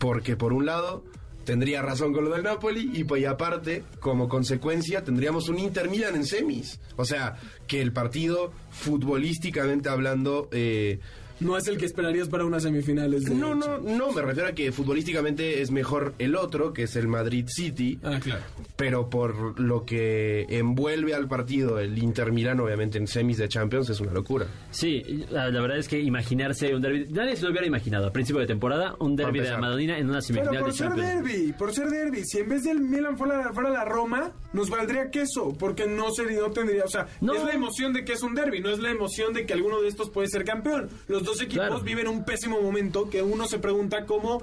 porque 0.02 0.34
por 0.34 0.52
un 0.52 0.66
lado 0.66 1.04
tendría 1.44 1.80
razón 1.80 2.12
con 2.12 2.24
lo 2.24 2.30
del 2.30 2.42
Napoli 2.42 2.90
y 2.92 3.04
pues 3.04 3.24
aparte, 3.24 3.84
como 4.00 4.28
consecuencia, 4.28 5.04
tendríamos 5.04 5.48
un 5.48 5.60
Inter 5.60 5.88
Milan 5.88 6.16
en 6.16 6.26
semis. 6.26 6.80
O 6.96 7.04
sea, 7.04 7.36
que 7.68 7.80
el 7.80 7.92
partido, 7.92 8.52
futbolísticamente 8.72 9.88
hablando, 9.88 10.48
eh, 10.50 10.98
No 11.42 11.56
es 11.56 11.66
el 11.66 11.78
que 11.78 11.86
esperarías 11.86 12.28
para 12.28 12.44
unas 12.44 12.62
semifinales 12.62 13.24
de 13.24 13.34
no, 13.34 13.54
no, 13.54 13.78
no, 13.78 14.12
me 14.12 14.22
refiero 14.22 14.48
a 14.48 14.52
que 14.52 14.72
futbolísticamente 14.72 15.60
es 15.62 15.70
mejor 15.70 16.14
el 16.18 16.36
otro, 16.36 16.72
que 16.72 16.84
es 16.84 16.96
el 16.96 17.08
Madrid 17.08 17.46
City. 17.48 17.98
Ah, 18.02 18.18
claro. 18.22 18.42
Pero 18.76 19.08
por 19.10 19.58
lo 19.60 19.84
que 19.84 20.46
envuelve 20.48 21.14
al 21.14 21.28
partido 21.28 21.78
el 21.78 21.98
Inter 21.98 22.32
Milan, 22.32 22.60
obviamente 22.60 22.98
en 22.98 23.06
semis 23.06 23.38
de 23.38 23.48
Champions, 23.48 23.90
es 23.90 24.00
una 24.00 24.12
locura. 24.12 24.46
Sí, 24.70 25.02
la, 25.30 25.50
la 25.50 25.60
verdad 25.60 25.78
es 25.78 25.88
que 25.88 26.00
imaginarse 26.00 26.74
un 26.74 26.82
derby, 26.82 27.06
nadie 27.10 27.36
se 27.36 27.44
lo 27.44 27.50
hubiera 27.50 27.66
imaginado 27.66 28.06
a 28.06 28.12
principio 28.12 28.40
de 28.40 28.46
temporada, 28.46 28.94
un 28.98 29.16
derby 29.16 29.40
de 29.40 29.50
la. 29.50 29.58
Madonina 29.58 29.98
en 29.98 30.06
una 30.08 30.18
Pero 30.20 30.22
semifinal 30.22 30.58
por 30.62 30.70
de 30.72 30.76
ser 30.76 30.88
Champions. 30.88 31.24
derby, 31.24 31.52
por 31.52 31.72
ser 31.72 31.88
derby, 31.88 32.24
si 32.24 32.38
en 32.38 32.48
vez 32.48 32.62
del 32.64 32.80
Milan 32.80 33.16
fuera, 33.16 33.52
fuera 33.52 33.70
la 33.70 33.84
Roma, 33.84 34.32
nos 34.52 34.68
valdría 34.70 35.10
queso, 35.10 35.54
porque 35.58 35.86
no 35.86 36.10
sería, 36.12 36.40
no 36.40 36.50
tendría, 36.50 36.84
o 36.84 36.88
sea, 36.88 37.06
No. 37.20 37.34
es 37.34 37.44
la 37.44 37.52
emoción 37.52 37.92
de 37.92 38.04
que 38.04 38.12
es 38.12 38.22
un 38.22 38.34
derby, 38.34 38.60
no 38.60 38.70
es 38.70 38.78
la 38.80 38.90
emoción 38.90 39.32
de 39.32 39.46
que 39.46 39.52
alguno 39.52 39.80
de 39.80 39.88
estos 39.88 40.10
puede 40.10 40.28
ser 40.28 40.44
campeón. 40.44 40.88
Los 41.08 41.22
dos 41.24 41.31
equipos 41.40 41.66
Claro. 41.68 41.80
viven 41.80 42.08
un 42.08 42.24
pésimo 42.24 42.60
momento 42.60 43.08
que 43.10 43.22
uno 43.22 43.46
se 43.46 43.58
pregunta 43.58 44.04
cómo 44.06 44.42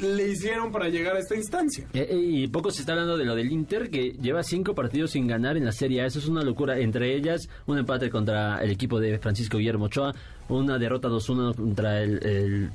le 0.00 0.28
hicieron 0.28 0.72
para 0.72 0.88
llegar 0.88 1.16
a 1.16 1.18
esta 1.18 1.34
instancia. 1.36 1.86
Eh, 1.92 2.06
eh, 2.10 2.16
y 2.16 2.46
poco 2.48 2.70
se 2.70 2.80
está 2.82 2.92
hablando 2.92 3.16
de 3.16 3.24
lo 3.24 3.34
del 3.34 3.50
Inter, 3.52 3.90
que 3.90 4.12
lleva 4.20 4.42
cinco 4.42 4.74
partidos 4.74 5.12
sin 5.12 5.26
ganar 5.26 5.56
en 5.56 5.64
la 5.64 5.72
Serie 5.72 6.02
A. 6.02 6.06
Eso 6.06 6.18
es 6.18 6.26
una 6.28 6.42
locura. 6.42 6.78
Entre 6.78 7.14
ellas, 7.16 7.48
un 7.66 7.78
empate 7.78 8.10
contra 8.10 8.62
el 8.62 8.70
equipo 8.70 8.98
de 9.00 9.18
Francisco 9.18 9.58
Guillermo 9.58 9.86
Ochoa, 9.86 10.14
una 10.48 10.78
derrota 10.78 11.08
2-1 11.08 11.54
contra 11.54 12.02
el, 12.02 12.26
el- 12.26 12.70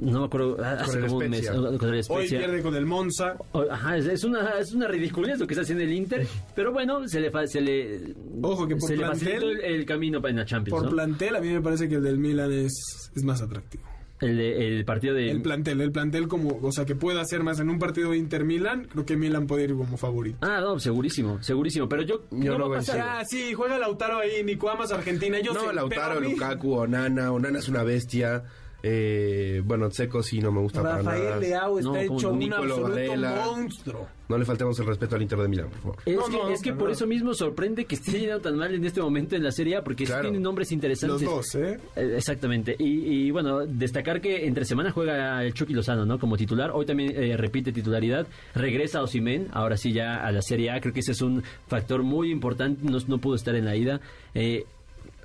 No 0.00 0.20
me 0.20 0.26
acuerdo, 0.26 0.56
hace 0.62 0.98
el 0.98 1.06
como 1.06 1.18
un 1.18 1.28
mes. 1.30 1.50
Contra 1.50 1.88
el 1.98 2.04
Hoy 2.08 2.28
pierde 2.28 2.62
con 2.62 2.74
el 2.76 2.86
Monza. 2.86 3.36
Ajá, 3.70 3.96
es, 3.96 4.06
es 4.06 4.22
una, 4.24 4.58
es 4.58 4.72
una 4.72 4.86
ridiculez 4.88 5.38
lo 5.40 5.46
que 5.46 5.54
está 5.54 5.62
haciendo 5.62 5.82
el 5.84 5.92
Inter, 5.92 6.26
pero 6.54 6.72
bueno, 6.72 7.06
se 7.08 7.20
le, 7.20 7.30
se 7.48 7.60
le, 7.60 8.14
Ojo, 8.42 8.66
que 8.68 8.76
por 8.76 8.88
se 8.88 8.96
le 8.96 9.04
plantel- 9.04 9.10
facilitó 9.18 9.50
el, 9.50 9.60
el 9.60 9.84
camino 9.86 10.20
para 10.20 10.30
en 10.30 10.36
la 10.36 10.44
Champions. 10.44 10.78
Por 10.78 10.84
¿no? 10.90 10.94
plantel, 10.94 11.34
a 11.36 11.40
mí 11.40 11.48
me 11.48 11.60
parece 11.60 11.88
que 11.88 11.96
el 11.96 12.02
del 12.04 12.18
Milan 12.18 12.52
es, 12.52 13.10
es 13.14 13.24
más 13.24 13.42
atractivo. 13.42 13.84
El, 14.20 14.36
de- 14.36 14.66
el 14.78 14.84
partido 14.84 15.14
de... 15.14 15.30
El 15.30 15.42
plantel, 15.42 15.80
el 15.80 15.92
plantel 15.92 16.28
como, 16.28 16.58
o 16.62 16.72
sea, 16.72 16.84
que 16.84 16.94
pueda 16.94 17.20
hacer 17.20 17.42
más 17.42 17.60
en 17.60 17.68
un 17.70 17.78
partido 17.78 18.10
de 18.12 18.18
Inter-Milan, 18.18 18.88
creo 18.90 19.04
que 19.04 19.16
Milan 19.16 19.46
puede 19.46 19.64
ir 19.64 19.74
como 19.74 19.96
favorito. 19.96 20.38
Ah, 20.40 20.60
no, 20.60 20.78
segurísimo, 20.78 21.42
segurísimo, 21.42 21.88
pero 21.88 22.02
yo... 22.02 22.22
Yo 22.30 22.52
no 22.52 22.58
lo 22.58 22.68
veo 22.70 22.78
pasar. 22.78 23.00
Ah, 23.00 23.24
sí, 23.24 23.52
juega 23.54 23.78
Lautaro 23.78 24.18
ahí, 24.18 24.42
Nico 24.44 24.70
Amas, 24.70 24.92
Argentina. 24.92 25.38
Yo 25.40 25.52
no, 25.52 25.60
sé, 25.68 25.72
Lautaro, 25.74 26.20
mí- 26.20 26.30
Lukaku, 26.32 26.72
Onana. 26.74 27.32
Onana 27.32 27.58
es 27.58 27.68
una 27.68 27.82
bestia. 27.82 28.44
Eh, 28.82 29.62
bueno, 29.64 29.90
Seco 29.90 30.22
sí 30.22 30.38
no 30.38 30.52
me 30.52 30.60
gusta 30.60 30.82
para 30.82 30.98
Rafael 30.98 31.24
nada. 31.24 31.36
Leao 31.38 31.78
está 31.78 31.90
No, 31.90 31.96
hecho 31.96 32.30
un 32.32 32.52
absoluto 32.52 32.82
Varela. 32.90 33.42
monstruo. 33.46 34.06
No 34.28 34.38
le 34.38 34.44
faltemos 34.44 34.78
el 34.80 34.86
respeto 34.86 35.14
al 35.16 35.22
Inter 35.22 35.38
de 35.38 35.48
Milán, 35.48 35.68
por 35.70 35.78
favor. 35.80 35.96
Es 36.04 36.16
No, 36.16 36.24
que, 36.26 36.32
no, 36.32 36.48
es 36.50 36.60
que 36.62 36.70
para 36.70 36.80
por 36.80 36.90
eso 36.90 37.06
mismo 37.06 37.32
sorprende 37.32 37.84
que 37.84 37.94
esté 37.94 38.18
llenando 38.18 38.42
tan 38.42 38.56
mal 38.56 38.74
en 38.74 38.84
este 38.84 39.00
momento 39.00 39.36
en 39.36 39.44
la 39.44 39.52
Serie 39.52 39.76
A, 39.76 39.84
porque 39.84 40.04
sí 40.04 40.10
Claro. 40.10 40.22
tienen 40.22 40.42
nombres 40.42 40.72
interesantes. 40.72 41.22
Los 41.22 41.30
dos, 41.30 41.54
¿eh? 41.54 41.78
Eh, 41.94 42.14
Exactamente. 42.16 42.74
Y, 42.78 43.26
y, 43.26 43.30
bueno, 43.30 43.64
destacar 43.66 44.20
que 44.20 44.46
entre 44.46 44.64
semana 44.64 44.90
juega 44.90 45.42
el 45.44 45.54
Chucky 45.54 45.74
Lozano, 45.74 46.04
¿no? 46.04 46.18
Como 46.18 46.36
titular. 46.36 46.70
Hoy 46.74 46.86
también 46.86 47.12
eh, 47.16 47.36
repite 47.36 47.72
titularidad. 47.72 48.26
Regresa 48.54 49.00
Osimen, 49.02 49.46
ahora 49.52 49.76
sí 49.76 49.92
ya 49.92 50.16
a 50.26 50.32
la 50.32 50.42
Serie 50.42 50.70
A. 50.72 50.80
Creo 50.80 50.92
que 50.92 51.00
ese 51.00 51.12
es 51.12 51.22
un 51.22 51.42
factor 51.68 52.02
muy 52.02 52.30
importante. 52.32 52.82
No, 52.88 52.98
no 53.06 53.18
pudo 53.18 53.36
estar 53.36 53.54
en 53.54 53.64
la 53.64 53.76
ida. 53.76 54.00
Eh, 54.34 54.64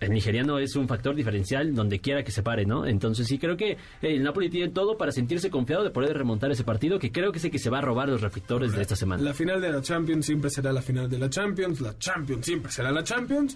el 0.01 0.11
nigeriano 0.11 0.57
es 0.57 0.75
un 0.75 0.87
factor 0.87 1.15
diferencial 1.15 1.73
donde 1.73 1.99
quiera 1.99 2.23
que 2.23 2.31
se 2.31 2.41
pare, 2.41 2.65
¿no? 2.65 2.85
Entonces 2.85 3.27
sí 3.27 3.37
creo 3.37 3.55
que 3.55 3.71
eh, 3.71 3.77
el 4.01 4.23
Napoli 4.23 4.49
tiene 4.49 4.69
todo 4.69 4.97
para 4.97 5.11
sentirse 5.11 5.49
confiado 5.49 5.83
de 5.83 5.91
poder 5.91 6.17
remontar 6.17 6.51
ese 6.51 6.63
partido, 6.63 6.99
que 6.99 7.11
creo 7.11 7.31
que 7.31 7.37
es 7.37 7.45
el 7.45 7.51
que 7.51 7.59
se 7.59 7.69
va 7.69 7.77
a 7.77 7.81
robar 7.81 8.09
los 8.09 8.21
reflectores 8.21 8.73
de 8.73 8.81
esta 8.81 8.95
semana. 8.95 9.21
La 9.21 9.33
final 9.33 9.61
de 9.61 9.71
la 9.71 9.81
Champions 9.81 10.25
siempre 10.25 10.49
será 10.49 10.73
la 10.73 10.81
final 10.81 11.07
de 11.07 11.19
la 11.19 11.29
Champions. 11.29 11.81
La 11.81 11.97
Champions 11.97 12.45
siempre 12.45 12.71
será 12.71 12.91
la 12.91 13.03
Champions. 13.03 13.55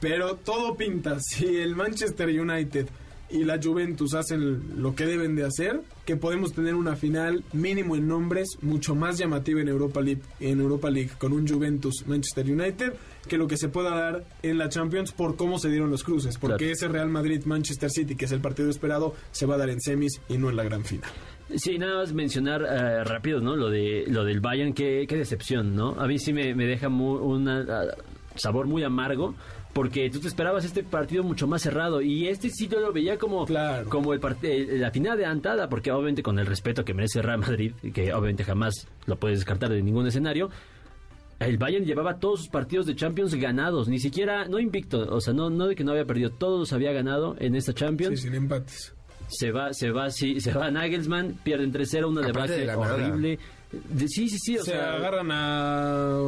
Pero 0.00 0.36
todo 0.36 0.76
pinta. 0.76 1.18
Si 1.28 1.46
el 1.46 1.76
Manchester 1.76 2.28
United 2.28 2.88
y 3.30 3.44
la 3.44 3.60
Juventus 3.62 4.14
hacen 4.14 4.82
lo 4.82 4.94
que 4.94 5.06
deben 5.06 5.36
de 5.36 5.44
hacer, 5.44 5.82
que 6.06 6.16
podemos 6.16 6.54
tener 6.54 6.74
una 6.74 6.96
final 6.96 7.44
mínimo 7.52 7.94
en 7.94 8.08
nombres, 8.08 8.48
mucho 8.62 8.94
más 8.94 9.18
llamativa 9.18 9.60
en 9.60 9.68
Europa 9.68 10.00
League, 10.00 10.22
en 10.40 10.60
Europa 10.60 10.90
League 10.90 11.10
con 11.18 11.32
un 11.32 11.46
Juventus 11.46 12.06
Manchester 12.06 12.46
United, 12.50 12.94
que 13.28 13.38
lo 13.38 13.46
que 13.46 13.56
se 13.56 13.68
pueda 13.68 13.90
dar 13.90 14.24
en 14.42 14.58
la 14.58 14.68
Champions 14.68 15.12
por 15.12 15.36
cómo 15.36 15.58
se 15.58 15.68
dieron 15.68 15.90
los 15.90 16.02
cruces, 16.02 16.36
porque 16.38 16.56
Claro. 16.58 16.72
ese 16.72 16.88
Real 16.88 17.08
Madrid 17.08 17.42
Manchester 17.44 17.90
City, 17.90 18.16
que 18.16 18.24
es 18.24 18.32
el 18.32 18.40
partido 18.40 18.68
esperado, 18.70 19.14
se 19.30 19.46
va 19.46 19.54
a 19.54 19.58
dar 19.58 19.70
en 19.70 19.80
semis 19.80 20.20
y 20.28 20.38
no 20.38 20.50
en 20.50 20.56
la 20.56 20.64
gran 20.64 20.84
final. 20.84 21.08
Sí, 21.54 21.78
nada 21.78 21.96
más 21.98 22.12
mencionar 22.12 22.62
eh, 22.62 23.04
rápido, 23.04 23.40
¿no? 23.40 23.56
Lo 23.56 23.70
de 23.70 24.04
lo 24.08 24.24
del 24.24 24.40
Bayern, 24.40 24.74
qué, 24.74 25.06
qué 25.08 25.16
decepción, 25.16 25.74
¿no? 25.76 25.90
A 25.98 26.06
mí 26.06 26.18
sí 26.18 26.32
me, 26.32 26.54
me 26.54 26.66
deja 26.66 26.88
un 26.88 27.48
sabor 28.34 28.66
muy 28.66 28.82
amargo 28.82 29.34
porque 29.72 30.10
tú 30.10 30.18
te 30.20 30.28
esperabas 30.28 30.64
este 30.64 30.82
partido 30.82 31.22
mucho 31.22 31.46
más 31.46 31.62
cerrado 31.62 32.00
y 32.02 32.26
este 32.26 32.50
sí 32.50 32.68
yo 32.68 32.80
lo 32.80 32.92
veía 32.92 33.16
como 33.16 33.46
Claro. 33.46 33.88
como 33.88 34.12
el 34.12 34.20
eh, 34.42 34.78
la 34.78 34.90
final 34.90 35.16
de 35.16 35.24
Antada, 35.24 35.68
porque 35.68 35.92
obviamente 35.92 36.22
con 36.22 36.38
el 36.38 36.46
respeto 36.46 36.84
que 36.84 36.94
merece 36.94 37.22
Real 37.22 37.38
Madrid, 37.38 37.72
que 37.94 38.12
obviamente 38.12 38.44
jamás 38.44 38.86
lo 39.06 39.16
puedes 39.16 39.38
descartar 39.38 39.70
de 39.70 39.82
ningún 39.82 40.06
escenario. 40.06 40.50
El 41.40 41.56
Bayern 41.56 41.84
llevaba 41.84 42.18
todos 42.18 42.40
sus 42.40 42.48
partidos 42.48 42.86
de 42.86 42.96
Champions 42.96 43.34
ganados, 43.34 43.86
ni 43.88 43.98
siquiera, 44.00 44.46
no 44.48 44.58
invicto, 44.58 45.06
o 45.14 45.20
sea, 45.20 45.32
no, 45.32 45.50
no 45.50 45.66
de 45.68 45.76
que 45.76 45.84
no 45.84 45.92
había 45.92 46.04
perdido, 46.04 46.30
todos 46.30 46.58
los 46.58 46.72
había 46.72 46.92
ganado 46.92 47.36
en 47.38 47.54
esta 47.54 47.72
Sí, 47.72 47.78
Champions. 47.78 48.20
sin 48.22 48.34
empates. 48.34 48.92
Se 49.28 49.52
va, 49.52 49.72
se 49.72 49.90
va, 49.90 50.10
sí, 50.10 50.40
se 50.40 50.52
va 50.52 50.70
Nagelsmann, 50.70 51.38
pierden 51.44 51.70
3-0, 51.72 52.08
una 52.08 52.22
debacle 52.26 52.66
de 52.66 52.74
horrible. 52.74 53.38
De- 53.70 54.08
sí, 54.08 54.28
sí, 54.28 54.38
sí, 54.38 54.58
o 54.58 54.64
se 54.64 54.70
sea, 54.72 54.94
agarran 54.94 55.28
a 55.30 56.18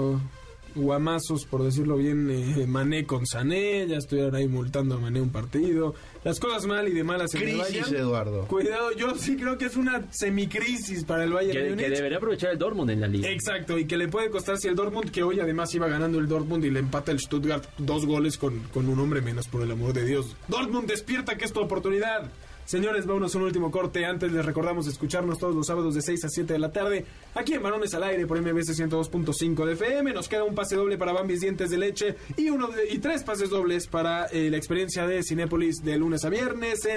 guamazos, 0.75 1.45
por 1.47 1.63
decirlo 1.63 1.97
bien, 1.97 2.31
eh, 2.31 2.67
Mané 2.67 3.05
con 3.05 3.27
Sané, 3.27 3.87
ya 3.87 3.97
estuvieron 3.97 4.35
ahí 4.35 4.49
multando 4.49 4.97
a 4.97 4.99
Mané 4.99 5.21
un 5.21 5.31
partido. 5.31 5.95
Las 6.25 6.39
cosas 6.39 6.67
mal 6.67 6.89
y 6.89 6.93
de 6.93 7.05
malas 7.05 7.35
en 7.35 7.43
el 7.43 7.55
Crisis, 7.57 7.83
Bayern. 7.83 7.97
Eduardo. 7.97 8.47
Cuidado, 8.47 8.93
yo 8.93 9.15
sí 9.17 9.37
creo 9.37 9.57
que 9.59 9.67
es 9.67 9.77
una 9.77 10.03
semicrisis 10.11 11.05
para 11.05 11.25
el 11.25 11.33
Bayern 11.33 11.77
que, 11.77 11.85
que 11.85 11.91
debería 11.91 12.19
aprovechar 12.19 12.53
el 12.53 12.59
Dortmund 12.59 12.91
en 12.91 13.01
la 13.01 13.09
liga. 13.09 13.31
Exacto, 13.31 13.79
y 13.79 13.87
que 13.87 13.97
le 13.97 14.09
puede 14.09 14.31
costar 14.31 14.59
si 14.59 14.69
el 14.69 14.75
Dortmund, 14.75 15.11
que 15.11 15.23
hoy 15.23 15.41
además 15.41 15.75
iba 15.75 15.89
ganando 15.89 16.19
el 16.19 16.29
Dortmund 16.29 16.65
y 16.65 16.71
le 16.71 16.81
empata 16.81 17.13
el 17.13 17.21
Stuttgart 17.21 17.65
dos 17.79 18.07
goles 18.07 18.39
con, 18.39 18.61
con 18.73 18.89
un 18.89 18.99
hombre 18.99 19.21
menos, 19.21 19.49
por 19.49 19.63
el 19.63 19.71
amor 19.71 19.93
de 19.93 20.05
Dios. 20.05 20.37
Dortmund, 20.49 20.89
despierta 20.89 21.37
que 21.37 21.45
es 21.45 21.53
tu 21.53 21.61
oportunidad. 21.61 22.31
Señores, 22.71 23.05
vámonos 23.05 23.35
a 23.35 23.39
un 23.39 23.45
último 23.47 23.69
corte. 23.73 24.07
Antes 24.07 24.31
les 24.31 24.45
recordamos 24.45 24.87
escucharnos 24.87 25.41
todos 25.41 25.57
los 25.57 25.67
sábados 25.67 25.93
de 25.97 26.03
6 26.03 26.27
a 26.27 26.29
7 26.29 26.53
de 26.53 26.59
la 26.61 26.71
tarde 26.71 27.05
aquí 27.35 27.55
en 27.55 27.65
Balones 27.65 27.93
al 27.95 28.05
Aire 28.05 28.29
por 28.29 28.41
MBC 28.41 28.69
102.5 28.69 29.67
de 29.67 29.73
FM. 29.73 30.13
Nos 30.13 30.29
queda 30.29 30.45
un 30.45 30.55
pase 30.55 30.77
doble 30.77 30.97
para 30.97 31.13
Bambis 31.13 31.41
Dientes 31.41 31.69
de 31.71 31.79
Leche 31.79 32.15
y 32.37 32.49
uno 32.49 32.69
y 32.89 32.99
tres 32.99 33.25
pases 33.25 33.51
dobles 33.51 33.89
para 33.89 34.27
eh, 34.27 34.51
la 34.51 34.57
experiencia 34.57 35.05
de 35.05 35.25
Cinépolis 35.25 35.83
de 35.83 35.99
lunes 35.99 36.25
a 36.25 36.29
viernes. 36.29 36.89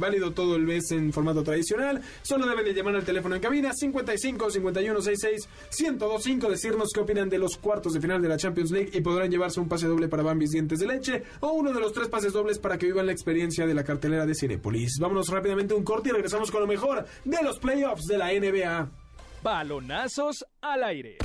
Válido 0.00 0.32
todo 0.32 0.56
el 0.56 0.64
mes 0.64 0.90
en 0.90 1.12
formato 1.12 1.44
tradicional. 1.44 2.02
Solo 2.22 2.44
deben 2.44 2.64
de 2.64 2.74
llamar 2.74 2.96
al 2.96 3.04
teléfono 3.04 3.36
en 3.36 3.40
cabina 3.40 3.72
55 3.74 4.50
51 4.50 5.02
66 5.02 5.48
1025 5.82 6.50
decirnos 6.50 6.90
qué 6.92 6.98
opinan 6.98 7.28
de 7.28 7.38
los 7.38 7.58
cuartos 7.58 7.92
de 7.92 8.00
final 8.00 8.20
de 8.20 8.28
la 8.28 8.38
Champions 8.38 8.72
League 8.72 8.90
y 8.92 9.02
podrán 9.02 9.30
llevarse 9.30 9.60
un 9.60 9.68
pase 9.68 9.86
doble 9.86 10.08
para 10.08 10.24
Bambis 10.24 10.50
Dientes 10.50 10.80
de 10.80 10.88
Leche 10.88 11.22
o 11.38 11.52
uno 11.52 11.72
de 11.72 11.78
los 11.78 11.92
tres 11.92 12.08
pases 12.08 12.32
dobles 12.32 12.58
para 12.58 12.76
que 12.76 12.86
vivan 12.86 13.06
la 13.06 13.12
experiencia 13.12 13.68
de 13.68 13.74
la 13.74 13.84
cartelera 13.84 14.26
de 14.26 14.34
Cinépolis. 14.34 14.95
Vámonos 14.98 15.28
rápidamente 15.28 15.74
a 15.74 15.76
un 15.76 15.84
corte 15.84 16.08
y 16.08 16.12
regresamos 16.12 16.50
con 16.50 16.60
lo 16.60 16.66
mejor 16.66 17.04
de 17.24 17.42
los 17.42 17.58
playoffs 17.58 18.04
de 18.06 18.18
la 18.18 18.32
NBA. 18.32 18.90
Balonazos 19.42 20.44
al 20.60 20.84
aire. 20.84 21.18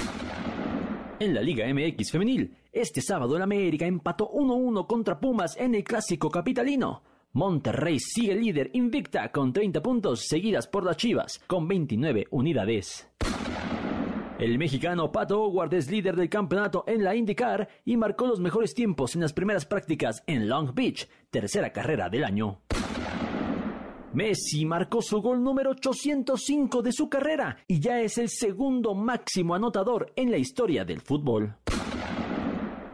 En 1.19 1.33
la 1.33 1.41
Liga 1.41 1.65
MX 1.71 2.11
femenil, 2.11 2.55
este 2.71 3.01
sábado 3.01 3.35
el 3.35 3.43
América 3.43 3.85
empató 3.85 4.31
1-1 4.31 4.87
contra 4.87 5.19
Pumas 5.19 5.55
en 5.57 5.75
el 5.75 5.83
clásico 5.83 6.29
capitalino. 6.29 7.03
Monterrey 7.33 7.99
sigue 7.99 8.35
líder 8.35 8.71
invicta 8.73 9.31
con 9.31 9.53
30 9.53 9.81
puntos, 9.81 10.25
seguidas 10.27 10.67
por 10.67 10.83
las 10.83 10.97
Chivas 10.97 11.39
con 11.47 11.67
29 11.67 12.27
unidades. 12.31 13.07
El 14.39 14.57
mexicano 14.57 15.11
Pato 15.11 15.43
Howard 15.43 15.73
es 15.75 15.91
líder 15.91 16.15
del 16.15 16.27
campeonato 16.27 16.83
en 16.87 17.03
la 17.03 17.15
IndyCar 17.15 17.69
y 17.85 17.95
marcó 17.95 18.25
los 18.25 18.39
mejores 18.39 18.73
tiempos 18.73 19.13
en 19.13 19.21
las 19.21 19.33
primeras 19.33 19.67
prácticas 19.67 20.23
en 20.25 20.49
Long 20.49 20.73
Beach, 20.73 21.07
tercera 21.29 21.71
carrera 21.71 22.09
del 22.09 22.23
año. 22.23 22.61
Messi 24.13 24.65
marcó 24.65 25.01
su 25.01 25.21
gol 25.21 25.41
número 25.41 25.71
805 25.71 26.81
de 26.81 26.91
su 26.91 27.07
carrera 27.09 27.57
y 27.65 27.79
ya 27.79 28.01
es 28.01 28.17
el 28.17 28.27
segundo 28.27 28.93
máximo 28.93 29.55
anotador 29.55 30.11
en 30.17 30.31
la 30.31 30.37
historia 30.37 30.83
del 30.83 30.99
fútbol. 30.99 31.55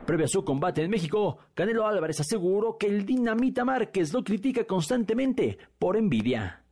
Previo 0.05 0.25
a 0.25 0.29
su 0.29 0.45
combate 0.45 0.83
en 0.83 0.91
México, 0.91 1.39
Canelo 1.55 1.87
Álvarez 1.87 2.19
aseguró 2.19 2.77
que 2.77 2.85
el 2.85 3.03
dinamita 3.03 3.65
Márquez 3.65 4.13
lo 4.13 4.23
critica 4.23 4.63
constantemente 4.65 5.57
por 5.79 5.97
envidia. 5.97 6.63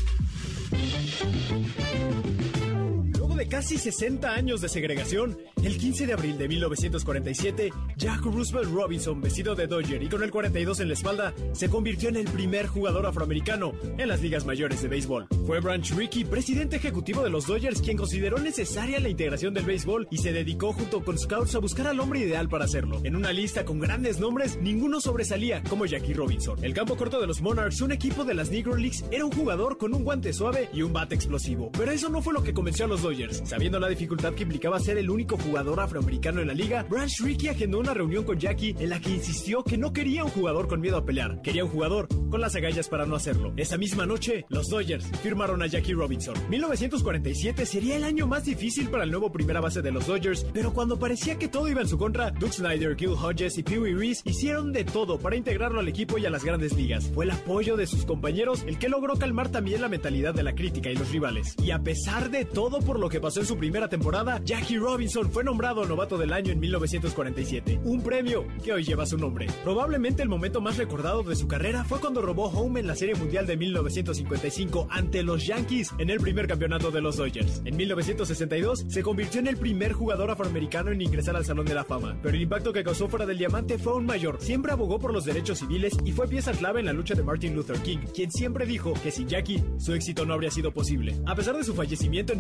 Casi 3.50 3.78
60 3.78 4.34
años 4.34 4.62
de 4.62 4.70
segregación, 4.70 5.38
el 5.64 5.78
15 5.78 6.08
de 6.08 6.14
abril 6.14 6.38
de 6.38 6.48
1947, 6.48 7.72
Jack 7.96 8.22
Roosevelt 8.24 8.72
Robinson, 8.72 9.22
vestido 9.22 9.56
de 9.56 9.68
Dodger 9.68 10.02
y 10.02 10.10
con 10.10 10.24
el 10.24 10.32
42 10.32 10.80
en 10.80 10.88
la 10.88 10.94
espalda, 10.94 11.34
se 11.54 11.70
convirtió 11.70 12.10
en 12.10 12.16
el 12.16 12.26
primer 12.26 12.68
jugador 12.68 13.06
afroamericano 13.06 13.74
en 13.98 14.08
las 14.08 14.22
ligas 14.22 14.46
mayores 14.46 14.82
de 14.82 14.88
béisbol. 14.88 15.28
Fue 15.46 15.60
Branch 15.60 15.90
Rickey, 15.92 16.24
presidente 16.24 16.78
ejecutivo 16.78 17.24
de 17.24 17.30
los 17.30 17.46
Dodgers, 17.46 17.82
quien 17.82 17.98
consideró 17.98 18.40
necesaria 18.40 19.00
la 19.00 19.10
integración 19.10 19.54
del 19.54 19.66
béisbol 19.66 20.08
y 20.10 20.18
se 20.18 20.34
dedicó 20.34 20.74
junto 20.74 21.04
con 21.04 21.18
scouts 21.18 21.56
a 21.56 21.60
buscar 21.60 21.88
al 21.88 22.00
hombre 22.00 22.22
ideal 22.22 22.50
para 22.50 22.66
hacerlo. 22.66 23.00
En 23.04 23.16
una 23.16 23.32
lista 23.32 23.64
con 23.64 23.80
grandes 23.80 24.20
nombres, 24.20 24.58
ninguno 24.60 25.00
sobresalía 25.00 25.62
como 25.64 25.86
Jackie 25.86 26.14
Robinson. 26.14 26.64
El 26.64 26.74
campo 26.74 26.98
corto 26.98 27.22
de 27.22 27.28
los 27.28 27.42
Monarchs, 27.42 27.82
un 27.82 27.92
equipo 27.92 28.26
de 28.26 28.34
las 28.34 28.50
Negro 28.50 28.76
Leagues, 28.76 29.06
era 29.12 29.26
un 29.26 29.32
jugador 29.32 29.78
con 29.78 29.94
un 29.94 30.04
guante 30.04 30.34
suave 30.34 30.70
y 30.74 30.82
un 30.82 30.94
bate 30.94 31.16
explosivo. 31.16 31.72
Pero 31.78 31.92
eso 31.92 32.10
no 32.10 32.22
fue 32.22 32.34
lo 32.34 32.44
que 32.44 32.54
convenció 32.54 32.86
a 32.86 32.88
los 32.88 33.04
Dodgers. 33.04 33.35
Sabiendo 33.44 33.80
la 33.80 33.90
dificultad 33.90 34.34
que 34.34 34.44
implicaba 34.44 34.80
ser 34.80 34.98
el 34.98 35.10
único 35.10 35.38
jugador 35.38 35.80
afroamericano 35.80 36.42
en 36.42 36.48
la 36.48 36.54
liga, 36.54 36.84
Branch 36.90 37.20
Rickey 37.20 37.50
agendó 37.50 37.80
una 37.80 37.94
reunión 37.94 38.24
con 38.24 38.40
Jackie 38.40 38.76
en 38.80 38.90
la 38.90 39.00
que 39.00 39.12
insistió 39.12 39.64
que 39.64 39.78
no 39.78 39.94
quería 39.94 40.24
un 40.24 40.32
jugador 40.32 40.68
con 40.68 40.82
miedo 40.82 40.98
a 40.98 41.06
pelear, 41.06 41.42
quería 41.42 41.66
un 41.66 41.72
jugador 41.72 42.08
con 42.30 42.42
las 42.42 42.56
agallas 42.56 42.90
para 42.90 43.06
no 43.06 43.16
hacerlo. 43.16 43.54
Esa 43.58 43.78
misma 43.78 44.06
noche, 44.06 44.46
los 44.50 44.70
Dodgers 44.70 45.06
firmaron 45.22 45.62
a 45.62 45.68
Jackie 45.68 45.94
Robinson. 45.94 46.36
1947 46.50 47.66
sería 47.66 47.96
el 47.96 48.04
año 48.04 48.28
más 48.28 48.46
difícil 48.46 48.90
para 48.90 49.04
el 49.04 49.12
nuevo 49.12 49.32
primera 49.32 49.62
base 49.62 49.82
de 49.82 49.92
los 49.92 50.08
Dodgers, 50.08 50.46
pero 50.54 50.74
cuando 50.74 51.00
parecía 51.00 51.38
que 51.38 51.48
todo 51.48 51.68
iba 51.68 51.82
en 51.82 51.88
su 51.88 51.98
contra, 51.98 52.32
Duke 52.32 52.54
Snyder, 52.54 52.96
Gil 52.96 53.10
Hodges 53.10 53.58
y 53.58 53.64
Pee 53.64 53.80
Wee 53.80 53.94
Reese 53.94 54.22
hicieron 54.26 54.74
de 54.74 54.84
todo 54.84 55.20
para 55.20 55.36
integrarlo 55.36 55.80
al 55.80 55.88
equipo 55.88 56.18
y 56.18 56.26
a 56.26 56.30
las 56.30 56.44
grandes 56.44 56.76
ligas. 56.76 57.10
Fue 57.14 57.26
el 57.26 57.32
apoyo 57.32 57.78
de 57.78 57.88
sus 57.88 58.06
compañeros 58.06 58.64
el 58.68 58.78
que 58.78 58.90
logró 58.90 59.16
calmar 59.16 59.50
también 59.50 59.82
la 59.82 59.90
mentalidad 59.90 60.34
de 60.34 60.44
la 60.44 60.56
crítica 60.56 60.90
y 60.90 60.96
los 60.96 61.12
rivales. 61.12 61.56
Y 61.64 61.72
a 61.72 61.80
pesar 61.80 62.30
de 62.30 62.46
todo 62.46 62.80
por 62.80 63.00
lo 63.00 63.10
que 63.10 63.20
pasó 63.26 63.40
en 63.40 63.48
su 63.48 63.58
primera 63.58 63.90
temporada, 63.90 64.40
Jackie 64.46 64.78
Robinson 64.78 65.32
fue 65.32 65.44
nombrado 65.44 65.84
novato 65.84 66.16
del 66.16 66.32
año 66.32 66.52
en 66.52 66.60
1947, 66.60 67.80
un 67.84 68.04
premio 68.04 68.46
que 68.64 68.72
hoy 68.72 68.84
lleva 68.84 69.08
su 69.08 69.18
nombre. 69.18 69.48
Probablemente 69.64 70.22
el 70.22 70.30
momento 70.30 70.62
más 70.62 70.78
recordado 70.78 71.24
de 71.24 71.36
su 71.36 71.48
carrera 71.48 71.84
fue 71.86 72.00
cuando 72.00 72.22
robó 72.22 72.50
home 72.50 72.82
en 72.82 72.86
la 72.86 72.96
Serie 72.96 73.16
Mundial 73.16 73.48
de 73.48 73.58
1955 73.58 74.90
ante 74.92 75.24
los 75.24 75.44
Yankees 75.44 75.92
en 75.98 76.12
el 76.12 76.20
primer 76.20 76.48
campeonato 76.48 76.92
de 76.92 77.02
los 77.02 77.18
Dodgers. 77.18 77.64
En 77.66 77.76
1962 77.76 78.86
se 78.90 79.02
convirtió 79.02 79.40
en 79.40 79.48
el 79.48 79.58
primer 79.58 79.94
jugador 79.94 80.30
afroamericano 80.30 80.92
en 80.92 81.02
ingresar 81.02 81.36
al 81.36 81.46
Salón 81.46 81.66
de 81.66 81.74
la 81.74 81.84
Fama, 81.84 82.20
pero 82.22 82.36
el 82.36 82.44
impacto 82.44 82.74
que 82.74 82.84
causó 82.84 83.08
fuera 83.08 83.26
del 83.26 83.40
diamante 83.40 83.80
fue 83.80 83.94
aún 83.94 84.06
mayor. 84.06 84.38
Siempre 84.40 84.72
abogó 84.72 85.00
por 85.00 85.12
los 85.12 85.26
derechos 85.26 85.58
civiles 85.58 85.98
y 86.06 86.12
fue 86.12 86.28
pieza 86.28 86.52
clave 86.52 86.82
en 86.82 86.86
la 86.86 86.94
lucha 86.94 87.16
de 87.16 87.24
Martin 87.24 87.56
Luther 87.56 87.80
King, 87.80 88.06
quien 88.14 88.32
siempre 88.32 88.68
dijo 88.68 88.94
que 89.02 89.10
sin 89.10 89.28
Jackie 89.28 89.64
su 89.80 89.96
éxito 89.96 90.28
no 90.28 90.36
habría 90.36 90.52
sido 90.52 90.72
posible. 90.72 91.16
A 91.26 91.34
pesar 91.34 91.58
de 91.58 91.64
su 91.64 91.74
fallecimiento 91.74 92.32
en 92.32 92.40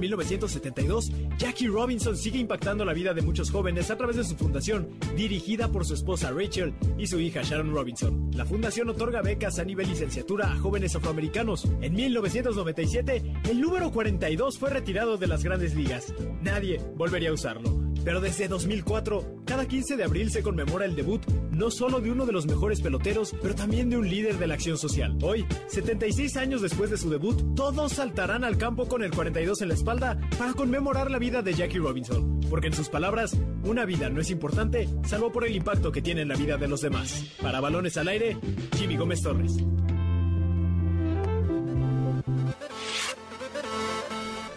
1972, 0.65 1.11
Jackie 1.37 1.67
Robinson 1.67 2.17
sigue 2.17 2.39
impactando 2.39 2.85
la 2.85 2.93
vida 2.93 3.13
de 3.13 3.21
muchos 3.21 3.51
jóvenes 3.51 3.91
a 3.91 3.97
través 3.97 4.15
de 4.15 4.23
su 4.23 4.35
fundación, 4.35 4.87
dirigida 5.15 5.71
por 5.71 5.85
su 5.85 5.93
esposa 5.93 6.31
Rachel 6.31 6.73
y 6.97 7.07
su 7.07 7.19
hija 7.19 7.41
Sharon 7.43 7.73
Robinson. 7.73 8.31
La 8.33 8.45
fundación 8.45 8.89
otorga 8.89 9.21
becas 9.21 9.59
a 9.59 9.63
nivel 9.63 9.89
licenciatura 9.89 10.51
a 10.51 10.57
jóvenes 10.57 10.95
afroamericanos. 10.95 11.65
En 11.81 11.93
1997, 11.93 13.23
el 13.49 13.61
número 13.61 13.91
42 13.91 14.57
fue 14.57 14.69
retirado 14.69 15.17
de 15.17 15.27
las 15.27 15.43
grandes 15.43 15.75
ligas. 15.75 16.13
Nadie 16.41 16.81
volvería 16.95 17.29
a 17.29 17.33
usarlo. 17.33 17.84
Pero 18.05 18.21
desde 18.21 18.47
2004, 18.47 19.41
cada 19.45 19.67
15 19.67 19.97
de 19.97 20.03
abril 20.03 20.31
se 20.31 20.43
conmemora 20.43 20.85
el 20.85 20.95
debut 20.95 21.21
no 21.51 21.71
solo 21.71 22.01
de 22.01 22.11
uno 22.11 22.25
de 22.25 22.33
los 22.33 22.45
mejores 22.45 22.81
peloteros, 22.81 23.33
pero 23.41 23.55
también 23.55 23.89
de 23.89 23.97
un 23.97 24.07
líder 24.07 24.37
de 24.37 24.45
la 24.45 24.53
acción 24.53 24.77
social. 24.77 25.17
Hoy, 25.21 25.45
76 25.67 26.37
años 26.37 26.61
después 26.61 26.91
de 26.91 26.97
su 26.97 27.09
debut, 27.09 27.55
todos 27.55 27.93
saltarán 27.93 28.43
al 28.43 28.57
campo 28.57 28.87
con 28.87 29.03
el 29.03 29.11
42 29.11 29.61
en 29.61 29.69
la 29.69 29.73
espalda 29.73 30.19
para 30.37 30.53
conmemorar 30.53 31.09
la 31.09 31.17
vida 31.17 31.41
de 31.41 31.53
Jackie 31.53 31.79
Robinson. 31.79 32.41
Porque 32.49 32.67
en 32.67 32.73
sus 32.73 32.89
palabras, 32.89 33.35
una 33.63 33.85
vida 33.85 34.09
no 34.09 34.21
es 34.21 34.29
importante 34.29 34.87
salvo 35.07 35.31
por 35.31 35.45
el 35.45 35.55
impacto 35.55 35.91
que 35.91 36.01
tiene 36.01 36.21
en 36.21 36.27
la 36.27 36.35
vida 36.35 36.57
de 36.57 36.67
los 36.67 36.81
demás. 36.81 37.25
Para 37.41 37.59
balones 37.59 37.97
al 37.97 38.09
aire, 38.09 38.37
Jimmy 38.77 38.97
Gómez 38.97 39.21
Torres. 39.21 39.57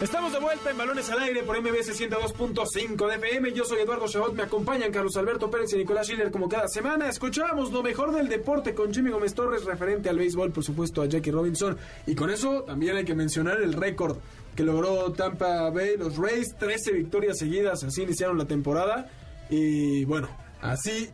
Estamos 0.01 0.33
de 0.33 0.39
vuelta 0.39 0.71
en 0.71 0.79
Balones 0.79 1.11
al 1.11 1.19
Aire 1.19 1.43
por 1.43 1.61
MBS 1.61 2.01
102.5 2.01 3.09
de 3.09 3.17
FM. 3.17 3.53
Yo 3.53 3.65
soy 3.65 3.81
Eduardo 3.81 4.07
Chabot, 4.07 4.33
me 4.33 4.45
acompañan 4.45 4.93
Carlos 4.93 5.17
Alberto 5.17 5.51
Pérez 5.51 5.73
y 5.73 5.77
Nicolás 5.77 6.07
Schiller 6.07 6.31
como 6.31 6.49
cada 6.49 6.69
semana. 6.69 7.09
Escuchábamos 7.09 7.73
lo 7.73 7.83
mejor 7.83 8.15
del 8.15 8.29
deporte 8.29 8.75
con 8.75 8.95
Jimmy 8.95 9.11
Gómez 9.11 9.35
Torres 9.35 9.65
referente 9.65 10.09
al 10.09 10.17
béisbol, 10.17 10.53
por 10.53 10.63
supuesto 10.63 11.03
a 11.03 11.07
Jackie 11.07 11.33
Robinson. 11.33 11.77
Y 12.07 12.15
con 12.15 12.31
eso 12.31 12.63
también 12.63 12.95
hay 12.95 13.05
que 13.05 13.17
mencionar 13.17 13.61
el 13.61 13.73
récord 13.73 14.19
que 14.55 14.63
logró 14.63 15.11
Tampa 15.15 15.69
Bay, 15.71 15.97
los 15.97 16.17
Rays, 16.17 16.55
13 16.57 16.93
victorias 16.93 17.37
seguidas, 17.37 17.83
así 17.83 18.03
iniciaron 18.03 18.39
la 18.39 18.45
temporada. 18.45 19.11
Y 19.51 20.05
bueno, 20.05 20.29
así 20.61 21.11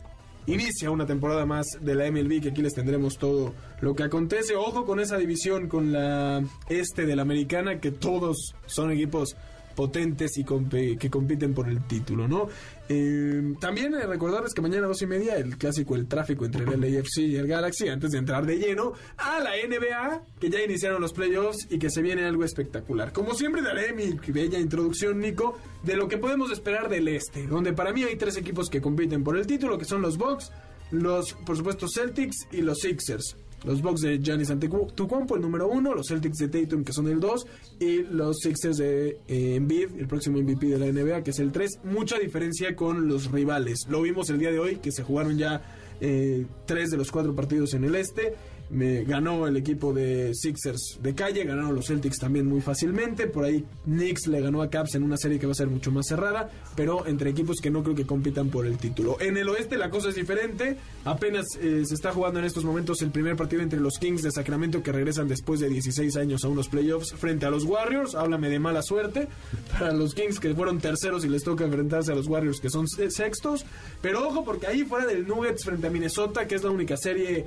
inicia 0.47 0.91
una 0.91 1.07
temporada 1.07 1.47
más 1.47 1.67
de 1.81 1.95
la 1.95 2.11
MLB, 2.11 2.41
que 2.41 2.49
aquí 2.51 2.63
les 2.63 2.75
tendremos 2.75 3.19
todo 3.19 3.55
lo 3.81 3.95
que 3.95 4.03
acontece. 4.03 4.57
Ojo 4.57 4.85
con 4.85 5.01
esa 5.01 5.17
división, 5.17 5.69
con 5.69 5.93
la 5.93 6.43
este 6.69 7.07
de 7.07 7.17
la 7.17 7.23
americana, 7.23 7.81
que 7.81 7.91
todos 7.91 8.55
son 8.67 8.91
equipos 8.91 9.37
potentes 9.75 10.37
y 10.39 10.45
que 10.45 11.11
compiten 11.11 11.55
por 11.55 11.69
el 11.69 11.87
título, 11.87 12.29
¿no? 12.29 12.49
Eh, 12.89 13.55
también 13.61 13.95
eh, 13.95 14.07
recordarles 14.07 14.53
que 14.53 14.61
mañana 14.61 14.85
a 14.85 14.89
dos 14.89 15.01
y 15.03 15.07
media 15.07 15.37
el 15.37 15.57
clásico, 15.57 15.95
el 15.95 16.07
tráfico 16.07 16.45
entre 16.45 16.65
el 16.65 16.81
LAFC 16.81 17.19
y 17.19 17.37
el 17.37 17.47
Galaxy, 17.47 17.89
antes 17.89 18.11
de 18.11 18.19
entrar 18.19 18.45
de 18.45 18.59
lleno 18.59 18.93
a 19.17 19.41
la 19.41 19.53
NBA, 19.53 20.23
que 20.39 20.51
ya 20.51 20.63
iniciaron 20.63 21.01
los 21.01 21.13
playoffs 21.13 21.67
y 21.71 21.79
que 21.79 21.91
se 21.91 22.03
viene 22.03 22.25
algo 22.25 22.45
espectacular. 22.45 23.13
Como 23.13 23.35
siempre 23.35 23.63
daré 23.63 23.93
mi 23.93 24.13
bella 24.29 24.59
introducción, 24.59 25.19
Nico, 25.19 25.59
de 25.83 25.97
lo 25.97 26.09
que 26.09 26.19
podemos 26.19 26.53
esperar 26.53 26.89
del 26.89 27.09
este, 27.09 27.47
donde 27.47 27.73
para 27.73 27.93
mí 27.93 28.03
hay 28.05 28.17
tres 28.17 28.37
equipos 28.37 28.69
que 28.69 28.81
compiten 28.81 29.25
por 29.25 29.37
el 29.37 29.47
título, 29.47 29.79
que 29.79 29.85
son 29.85 30.03
los 30.03 30.19
Bucks, 30.19 30.53
los, 30.91 31.33
por 31.33 31.57
supuesto, 31.57 31.87
Celtics 31.89 32.49
y 32.53 32.61
los 32.61 32.81
Sixers. 32.81 33.37
Los 33.65 33.83
Bucks 33.83 34.03
de 34.03 34.19
Giannis 34.19 34.51
Antetokounmpo, 34.51 35.37
el 35.37 35.43
número 35.43 35.69
uno, 35.69 35.95
los 35.95 36.09
Celtics 36.09 36.39
de 36.39 36.49
Tatum, 36.49 36.85
que 36.85 36.93
son 36.93 37.09
el 37.09 37.21
dos, 37.21 37.47
y 37.81 38.03
los 38.03 38.39
Sixers 38.39 38.77
de 38.77 39.19
eh, 39.29 39.55
Embiid, 39.57 39.89
el 39.99 40.07
próximo 40.07 40.39
MVP 40.39 40.67
de 40.67 40.79
la 40.79 40.87
NBA, 40.87 41.23
que 41.23 41.31
es 41.31 41.39
el 41.39 41.53
3. 41.53 41.81
Mucha 41.85 42.19
diferencia 42.19 42.77
con 42.77 43.09
los 43.09 43.31
rivales. 43.31 43.87
Lo 43.89 44.03
vimos 44.03 44.29
el 44.31 44.39
día 44.39 44.51
de 44.51 44.59
hoy, 44.59 44.77
que 44.77 44.93
se 44.93 45.03
jugaron 45.03 45.39
ya 45.39 45.63
eh, 46.01 46.45
tres 46.67 46.91
de 46.91 46.97
los 46.97 47.11
cuatro 47.11 47.35
partidos 47.35 47.73
en 47.75 47.85
el 47.85 47.95
este 47.95 48.35
me 48.71 49.05
ganó 49.05 49.47
el 49.47 49.57
equipo 49.57 49.93
de 49.93 50.33
Sixers 50.35 50.99
de 51.03 51.15
calle, 51.15 51.45
ganaron 51.45 51.75
los 51.75 51.87
Celtics 51.87 52.19
también 52.19 52.47
muy 52.47 52.61
fácilmente, 52.61 53.27
por 53.27 53.45
ahí 53.45 53.65
Knicks 53.85 54.27
le 54.27 54.41
ganó 54.41 54.63
a 54.63 54.71
Caps 54.71 54.95
en 54.95 55.03
una 55.03 55.17
serie 55.17 55.39
que 55.39 55.47
va 55.47 55.53
a 55.53 55.57
ser 55.57 55.69
mucho 55.69 55.91
más 55.91 56.07
cerrada, 56.07 56.51
pero 56.75 57.07
entre 57.07 57.31
equipos 57.31 57.61
que 57.61 57.71
no 57.71 57.83
creo 57.83 57.95
que 57.95 58.07
compitan 58.07 58.49
por 58.49 58.67
el 58.67 58.79
título. 58.79 59.17
En 59.21 59.37
el 59.37 59.49
oeste 59.49 59.77
la 59.77 59.91
cosa 59.91 60.09
es 60.09 60.15
diferente, 60.15 60.77
apenas 61.05 61.47
eh, 61.61 61.83
se 61.85 61.95
está 61.95 62.13
jugando 62.13 62.39
en 62.41 62.47
estos 62.47 62.65
momentos 62.65 63.03
el 63.03 63.11
primer 63.11 63.37
partido 63.37 63.63
entre 63.63 63.81
los 63.81 63.99
Kings 63.99 64.23
de 64.23 64.31
Sacramento 64.31 64.83
que 64.83 64.93
regresan 64.93 65.29
después 65.29 65.61
de 65.61 65.69
16 65.69 66.17
años 66.17 66.45
a 66.45 66.49
unos 66.49 66.69
playoffs 66.69 67.13
frente 67.13 67.47
a 67.47 67.51
los 67.51 67.65
Warriors, 67.65 68.15
háblame 68.15 68.49
de 68.49 68.59
mala 68.59 68.83
suerte 68.83 69.29
para 69.73 69.93
los 69.93 70.15
Kings 70.15 70.41
que 70.41 70.55
fueron 70.55 70.79
terceros 70.79 71.25
y 71.25 71.29
les 71.29 71.45
toca 71.45 71.65
enfrentarse 71.65 72.13
a 72.13 72.15
los 72.15 72.27
Warriors 72.27 72.61
que 72.61 72.71
son 72.71 72.89
sextos, 72.89 73.65
pero 74.01 74.27
ojo 74.27 74.45
porque 74.45 74.67
ahí 74.67 74.85
fuera 74.85 75.07
del 75.07 75.27
Nuggets 75.27 75.65
frente 75.65 75.87
a 75.87 75.91
Minnesota, 75.91 76.47
que 76.47 76.55
es 76.55 76.65
la 76.65 76.71
única 76.71 76.97
serie 76.97 77.47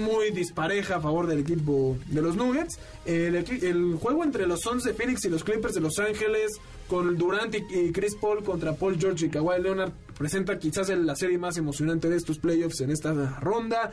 muy 0.00 0.30
dispareja 0.30 0.96
a 0.96 1.00
favor 1.00 1.26
del 1.26 1.40
equipo 1.40 1.96
de 2.06 2.22
los 2.22 2.36
Nuggets. 2.36 2.78
El, 3.04 3.96
juego 4.00 4.24
entre 4.24 4.46
los 4.46 4.60
Suns 4.60 4.84
de 4.84 4.94
Phoenix 4.94 5.24
y 5.24 5.28
los 5.28 5.44
Clippers 5.44 5.74
de 5.74 5.80
Los 5.80 5.98
Ángeles, 5.98 6.52
con 6.88 7.16
Durant 7.16 7.54
y, 7.54 7.92
Chris 7.92 8.14
Paul 8.14 8.42
contra 8.42 8.74
Paul 8.74 8.98
George 8.98 9.26
y 9.26 9.28
Kawhi 9.28 9.62
Leonard, 9.62 9.92
presenta 10.16 10.58
quizás 10.58 10.88
la 10.88 11.16
serie 11.16 11.38
más 11.38 11.56
emocionante 11.56 12.08
de 12.08 12.16
estos 12.16 12.38
playoffs 12.38 12.80
en 12.80 12.90
esta 12.90 13.12
ronda 13.40 13.92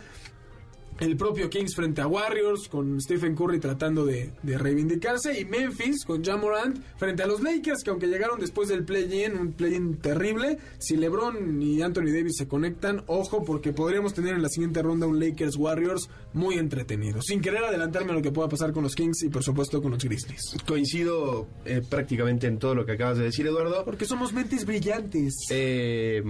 el 1.00 1.18
propio 1.18 1.50
Kings 1.50 1.76
frente 1.76 2.02
a 2.02 2.08
Warriors 2.08 2.68
con 2.70 3.00
Stephen 3.02 3.36
Curry 3.36 3.60
tratando 3.60 4.06
de, 4.06 4.32
reivindicarse 4.44 5.40
y 5.40 5.46
Memphis 5.46 6.06
con 6.06 6.24
Jamorant 6.24 6.78
frente 6.98 7.24
a 7.24 7.28
los 7.28 7.42
Lakers 7.42 7.84
que 7.84 7.90
aunque 7.90 8.08
llegaron 8.08 8.40
después 8.40 8.70
del 8.70 8.86
play-in, 8.86 9.38
un 9.38 9.54
play-in 9.54 9.98
terrible, 9.98 10.58
si 10.78 10.96
LeBron 10.96 11.62
y 11.62 11.82
Anthony 11.82 12.12
Davis 12.14 12.38
se 12.38 12.48
conectan, 12.48 13.04
ojo 13.08 13.44
porque 13.44 13.74
podríamos 13.74 14.14
tener 14.14 14.36
en 14.36 14.42
la 14.42 14.50
siguiente 14.50 14.82
ronda 14.82 15.08
un 15.08 15.20
Lakers 15.20 15.58
Warriors 15.58 16.10
muy 16.34 16.56
entretenido, 16.56 17.22
sin 17.22 17.42
querer 17.42 17.64
adelantarme 17.66 18.12
a 18.12 18.16
lo 18.16 18.22
que 18.22 18.32
pueda 18.32 18.48
pasar 18.48 18.72
con 18.72 18.84
los 18.84 18.96
Kings 18.96 19.24
y 19.24 19.30
por 19.30 19.44
supuesto 19.44 19.82
con 19.82 19.92
los 19.92 20.04
Grizzlies. 20.04 20.56
Coincido 20.66 21.48
eh, 21.66 21.82
prácticamente 21.88 22.48
en 22.48 22.60
todo 22.60 22.76
lo 22.76 22.86
que 22.86 22.94
acabas 22.94 23.18
de 23.18 23.26
decir 23.26 23.48
Eduardo. 23.48 23.84
Porque 23.84 24.06
somos 24.06 24.34
mentes 24.34 24.66
brillantes. 24.66 25.34
Eh, 25.50 26.24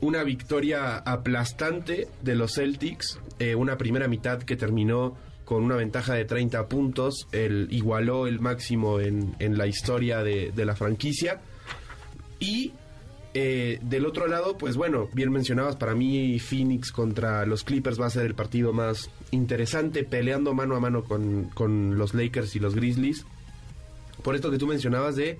una 0.00 0.22
victoria 0.24 0.96
aplastante 0.98 2.08
de 2.22 2.34
los 2.34 2.54
Celtics, 2.54 3.18
eh, 3.38 3.54
una 3.54 3.76
primera 3.76 4.08
mitad 4.10 4.42
que 4.42 4.56
terminó 4.56 5.16
con 5.50 5.64
una 5.64 5.74
ventaja 5.74 6.14
de 6.14 6.24
30 6.24 6.68
puntos, 6.68 7.26
el, 7.32 7.66
igualó 7.70 8.26
el 8.26 8.38
máximo 8.38 9.00
en, 9.00 9.34
la 9.40 9.66
historia 9.66 10.22
de, 10.22 10.52
la 10.54 10.76
franquicia. 10.76 11.40
Y 12.38 12.72
eh, 13.34 13.80
del 13.82 14.06
otro 14.06 14.28
lado, 14.28 14.56
pues 14.56 14.76
bueno, 14.76 15.08
bien 15.12 15.32
mencionabas, 15.32 15.74
para 15.74 15.94
mí 15.94 16.38
Phoenix 16.38 16.92
contra 16.92 17.44
los 17.46 17.64
Clippers 17.64 18.00
va 18.00 18.06
a 18.06 18.10
ser 18.10 18.26
el 18.26 18.34
partido 18.34 18.72
más 18.72 19.10
interesante, 19.32 20.04
peleando 20.04 20.54
mano 20.54 20.76
a 20.76 20.80
mano 20.80 21.02
con, 21.02 21.44
con 21.54 21.98
los 21.98 22.14
Lakers 22.14 22.54
y 22.54 22.60
los 22.60 22.76
Grizzlies. 22.76 23.26
Por 24.22 24.36
esto 24.36 24.52
que 24.52 24.58
tú 24.58 24.68
mencionabas 24.68 25.16
de, 25.16 25.38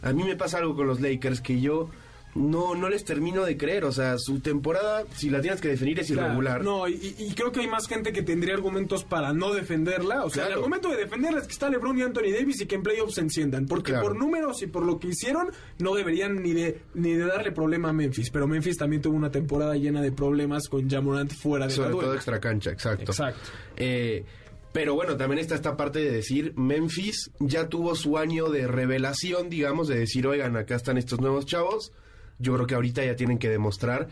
a 0.00 0.12
mí 0.12 0.22
me 0.22 0.36
pasa 0.36 0.56
algo 0.58 0.74
con 0.74 0.86
los 0.86 1.00
Lakers 1.00 1.40
que 1.40 1.60
yo 1.60 1.90
no, 2.34 2.74
no 2.74 2.88
les 2.88 3.04
termino 3.04 3.44
de 3.44 3.56
creer. 3.56 3.84
O 3.84 3.92
sea, 3.92 4.18
su 4.18 4.40
temporada, 4.40 5.04
si 5.14 5.30
la 5.30 5.40
tienes 5.40 5.60
que 5.60 5.68
definir, 5.68 6.00
es 6.00 6.10
irregular. 6.10 6.62
no, 6.62 6.88
y, 6.88 7.32
creo 7.34 7.52
que 7.52 7.60
hay 7.60 7.68
más 7.68 7.86
gente 7.86 8.12
que 8.12 8.22
tendría 8.22 8.54
argumentos 8.54 9.04
para 9.04 9.32
no 9.32 9.52
defenderla. 9.52 10.24
O 10.24 10.30
sea, 10.30 10.46
el 10.46 10.54
argumento 10.54 10.90
de 10.90 10.98
defenderla 10.98 11.40
es 11.40 11.46
que 11.46 11.52
está 11.52 11.68
LeBron 11.68 11.98
y 11.98 12.02
Anthony 12.02 12.32
Davis 12.32 12.60
y 12.60 12.66
que 12.66 12.74
en 12.74 12.82
playoffs 12.82 13.14
se 13.14 13.20
enciendan. 13.20 13.66
Porque 13.66 13.92
por 13.94 14.16
números 14.16 14.62
y 14.62 14.66
por 14.66 14.84
lo 14.84 14.98
que 14.98 15.08
hicieron, 15.08 15.50
no 15.78 15.94
deberían 15.94 16.42
ni 16.42 16.52
de, 16.52 16.80
ni 16.94 17.14
de 17.14 17.26
darle 17.26 17.52
problema 17.52 17.90
a 17.90 17.92
Memphis. 17.92 18.30
Pero 18.30 18.46
Memphis 18.46 18.76
también 18.76 19.02
tuvo 19.02 19.16
una 19.16 19.30
temporada 19.30 19.74
llena 19.76 20.02
de 20.02 20.12
problemas 20.12 20.68
con 20.68 20.88
Jamorant 20.88 21.32
fuera 21.32 21.66
de 21.66 21.72
Sobre 21.72 21.90
todo 21.90 22.14
extra 22.14 22.40
cancha, 22.40 22.70
exacto. 22.70 23.12
Exacto. 23.12 23.50
Eh, 23.76 24.24
pero 24.72 24.94
bueno, 24.94 25.16
también 25.16 25.38
está 25.38 25.54
esta 25.54 25.76
parte 25.76 26.00
de 26.00 26.10
decir, 26.10 26.52
Memphis 26.56 27.30
ya 27.38 27.68
tuvo 27.68 27.94
su 27.94 28.18
año 28.18 28.48
de 28.48 28.66
revelación, 28.66 29.48
digamos, 29.48 29.86
de 29.86 30.00
decir, 30.00 30.26
oigan, 30.26 30.56
acá 30.56 30.74
están 30.74 30.98
estos 30.98 31.20
nuevos 31.20 31.46
chavos 31.46 31.92
yo 32.38 32.54
creo 32.54 32.66
que 32.66 32.74
ahorita 32.74 33.04
ya 33.04 33.16
tienen 33.16 33.38
que 33.38 33.48
demostrar 33.48 34.08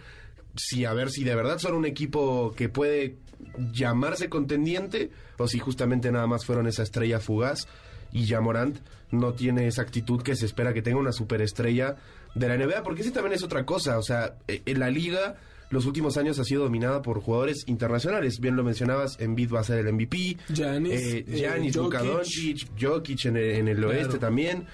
si 0.56 0.84
a 0.84 0.92
ver 0.92 1.10
si 1.10 1.24
de 1.24 1.34
verdad 1.34 1.58
son 1.58 1.74
un 1.74 1.86
equipo 1.86 2.52
que 2.56 2.68
puede 2.68 3.16
llamarse 3.72 4.28
contendiente 4.28 5.10
o 5.38 5.48
si 5.48 5.58
justamente 5.58 6.12
nada 6.12 6.26
más 6.26 6.44
fueron 6.44 6.66
esa 6.66 6.82
estrella 6.82 7.20
fugaz. 7.20 7.66
Y 8.12 8.26
Jamorant 8.26 8.78
no 9.10 9.32
tiene 9.32 9.66
esa 9.66 9.82
actitud 9.82 10.22
que 10.22 10.36
se 10.36 10.46
espera 10.46 10.74
que 10.74 10.82
tenga 10.82 10.98
una 10.98 11.12
superestrella 11.12 11.96
de 12.34 12.48
la 12.48 12.56
NBA, 12.56 12.82
porque 12.82 13.02
ese 13.02 13.10
también 13.10 13.34
es 13.34 13.42
otra 13.42 13.64
cosa, 13.64 13.98
o 13.98 14.02
sea, 14.02 14.36
en 14.46 14.78
la 14.78 14.90
liga 14.90 15.36
los 15.72 15.86
últimos 15.86 16.18
años 16.18 16.38
ha 16.38 16.44
sido 16.44 16.64
dominada 16.64 17.00
por 17.00 17.20
jugadores 17.20 17.64
internacionales, 17.66 18.40
bien 18.40 18.56
lo 18.56 18.62
mencionabas, 18.62 19.18
Embiid 19.18 19.52
va 19.52 19.60
a 19.60 19.64
ser 19.64 19.78
el 19.78 19.92
MVP, 19.92 20.36
Giannis, 20.52 20.92
eh, 20.92 21.24
Giannis 21.26 21.76
Jokic. 21.76 22.68
Jokic 22.78 23.24
en 23.24 23.68
el, 23.68 23.82
oeste 23.82 24.18
también, 24.18 24.66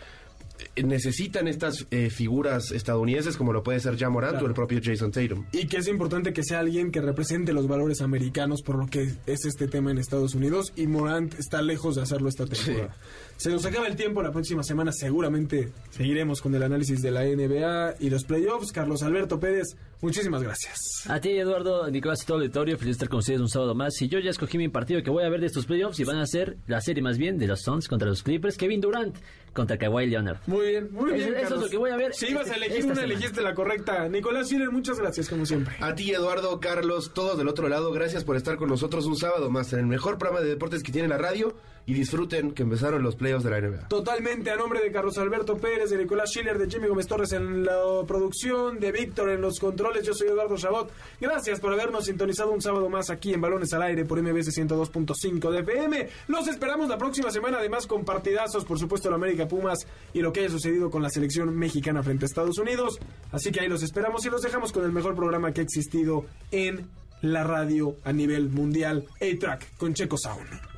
necesitan 0.82 1.48
estas 1.48 1.86
eh, 1.90 2.10
figuras 2.10 2.70
estadounidenses 2.70 3.36
como 3.36 3.52
lo 3.52 3.62
puede 3.62 3.80
ser 3.80 3.96
ya 3.96 4.10
Morant 4.10 4.40
o 4.42 4.46
el 4.46 4.54
propio 4.54 4.80
Jason 4.82 5.10
Tatum. 5.10 5.46
Y 5.52 5.66
que 5.66 5.78
es 5.78 5.88
importante 5.88 6.32
que 6.32 6.42
sea 6.42 6.60
alguien 6.60 6.90
que 6.90 7.00
represente 7.00 7.52
los 7.52 7.66
valores 7.66 8.00
americanos 8.00 8.62
por 8.62 8.76
lo 8.76 8.86
que 8.86 9.14
es 9.26 9.44
este 9.44 9.68
tema 9.68 9.90
en 9.90 9.98
Estados 9.98 10.34
Unidos 10.34 10.72
y 10.76 10.86
Morant 10.86 11.38
está 11.38 11.62
lejos 11.62 11.96
de 11.96 12.02
hacerlo 12.02 12.28
esta 12.28 12.46
temporada. 12.46 12.96
Se 13.36 13.50
nos 13.50 13.64
acaba 13.64 13.86
el 13.86 13.96
tiempo, 13.96 14.22
la 14.22 14.32
próxima 14.32 14.62
semana 14.62 14.90
seguramente 14.92 15.70
seguiremos 15.90 16.40
con 16.40 16.54
el 16.54 16.62
análisis 16.62 17.00
de 17.02 17.10
la 17.10 17.24
NBA 17.24 17.96
y 18.00 18.10
los 18.10 18.24
playoffs. 18.24 18.72
Carlos 18.72 19.02
Alberto 19.02 19.38
Pérez, 19.38 19.76
muchísimas 20.00 20.42
gracias. 20.42 21.04
A 21.08 21.20
ti, 21.20 21.30
Eduardo, 21.30 21.90
Nicolás 21.90 22.22
y 22.22 22.26
todo 22.26 22.38
el 22.38 22.44
auditorio, 22.44 22.76
feliz 22.76 22.96
de 22.96 22.98
estar 22.98 23.08
con 23.08 23.20
ustedes 23.20 23.40
un 23.40 23.48
sábado 23.48 23.74
más. 23.74 24.00
Y 24.02 24.08
yo 24.08 24.18
ya 24.18 24.30
escogí 24.30 24.58
mi 24.58 24.68
partido 24.68 25.02
que 25.02 25.10
voy 25.10 25.24
a 25.24 25.28
ver 25.28 25.40
de 25.40 25.46
estos 25.46 25.66
playoffs 25.66 25.98
y 26.00 26.04
van 26.04 26.18
a 26.18 26.26
ser 26.26 26.56
la 26.66 26.80
serie 26.80 27.02
más 27.02 27.18
bien 27.18 27.38
de 27.38 27.46
los 27.46 27.62
Suns 27.62 27.88
contra 27.88 28.08
los 28.08 28.22
Clippers. 28.22 28.56
Kevin 28.56 28.80
Durant 28.80 29.16
contra 29.52 29.76
Kawhi 29.76 30.06
Leonard. 30.06 30.38
Muy 30.46 30.68
bien, 30.68 30.88
muy 30.92 31.12
bien. 31.12 31.34
Eso, 31.34 31.56
es 31.56 31.62
lo 31.62 31.68
que 31.68 31.76
voy 31.76 31.90
a 31.90 31.96
ver. 31.96 32.14
Si 32.14 32.26
ibas 32.26 32.50
a 32.50 32.54
elegir 32.54 32.86
una, 32.86 33.02
elegiste 33.02 33.42
la 33.42 33.54
correcta. 33.54 34.08
Nicolás 34.08 34.48
Schiller, 34.48 34.70
muchas 34.70 34.98
gracias, 34.98 35.28
como 35.28 35.46
siempre. 35.46 35.74
A 35.80 35.94
ti, 35.94 36.12
Eduardo, 36.12 36.60
Carlos, 36.60 37.12
todos 37.14 37.36
del 37.38 37.48
otro 37.48 37.68
lado, 37.68 37.90
gracias 37.92 38.24
por 38.24 38.36
estar 38.36 38.56
con 38.56 38.68
nosotros 38.68 39.06
un 39.06 39.16
sábado 39.16 39.50
más 39.50 39.72
en 39.72 39.80
el 39.80 39.86
mejor 39.86 40.18
programa 40.18 40.42
de 40.42 40.50
deportes 40.50 40.82
que 40.82 40.92
tiene 40.92 41.08
la 41.08 41.18
radio 41.18 41.56
y 41.88 41.94
disfruten 41.94 42.52
que 42.52 42.64
empezaron 42.64 43.02
los 43.02 43.16
playoffs 43.16 43.44
de 43.44 43.50
la 43.50 43.60
NBA. 43.62 43.88
Totalmente 43.88 44.50
a 44.50 44.56
nombre 44.56 44.80
de 44.80 44.92
Carlos 44.92 45.16
Alberto 45.16 45.56
Pérez, 45.56 45.88
de 45.88 45.96
Nicolás 45.96 46.30
Schiller, 46.30 46.58
de 46.58 46.68
Jimmy 46.68 46.86
Gómez 46.86 47.06
Torres 47.06 47.32
en 47.32 47.64
la 47.64 47.80
producción, 48.06 48.78
de 48.78 48.92
Víctor 48.92 49.30
en 49.30 49.40
los 49.40 49.58
controles. 49.58 50.06
Yo 50.06 50.12
soy 50.12 50.28
Eduardo 50.28 50.58
Chabot. 50.58 50.92
Gracias 51.18 51.60
por 51.60 51.72
habernos 51.72 52.04
sintonizado 52.04 52.52
un 52.52 52.60
sábado 52.60 52.90
más 52.90 53.08
aquí 53.08 53.32
en 53.32 53.40
Balones 53.40 53.72
al 53.72 53.80
Aire 53.80 54.04
por 54.04 54.20
MBS 54.20 54.54
102.5 54.54 55.50
de. 55.50 56.10
Los 56.26 56.46
esperamos 56.46 56.90
la 56.90 56.98
próxima 56.98 57.30
semana, 57.30 57.56
además 57.56 57.86
con 57.86 58.04
partidazos, 58.04 58.66
por 58.66 58.78
supuesto, 58.78 59.08
la 59.08 59.16
América 59.16 59.48
Pumas 59.48 59.86
y 60.12 60.20
lo 60.20 60.30
que 60.30 60.40
haya 60.40 60.50
sucedido 60.50 60.90
con 60.90 61.02
la 61.02 61.08
selección 61.08 61.56
mexicana 61.56 62.02
frente 62.02 62.26
a 62.26 62.28
Estados 62.28 62.58
Unidos. 62.58 62.98
Así 63.32 63.50
que 63.50 63.60
ahí 63.60 63.68
los 63.68 63.82
esperamos 63.82 64.26
y 64.26 64.28
los 64.28 64.42
dejamos 64.42 64.72
con 64.72 64.84
el 64.84 64.92
mejor 64.92 65.14
programa 65.14 65.52
que 65.52 65.62
ha 65.62 65.64
existido 65.64 66.26
en 66.50 66.86
la 67.22 67.44
radio 67.44 67.96
a 68.04 68.12
nivel 68.12 68.50
mundial, 68.50 69.06
A-Track 69.22 69.78
con 69.78 69.94
Checo 69.94 70.18
Sound. 70.18 70.77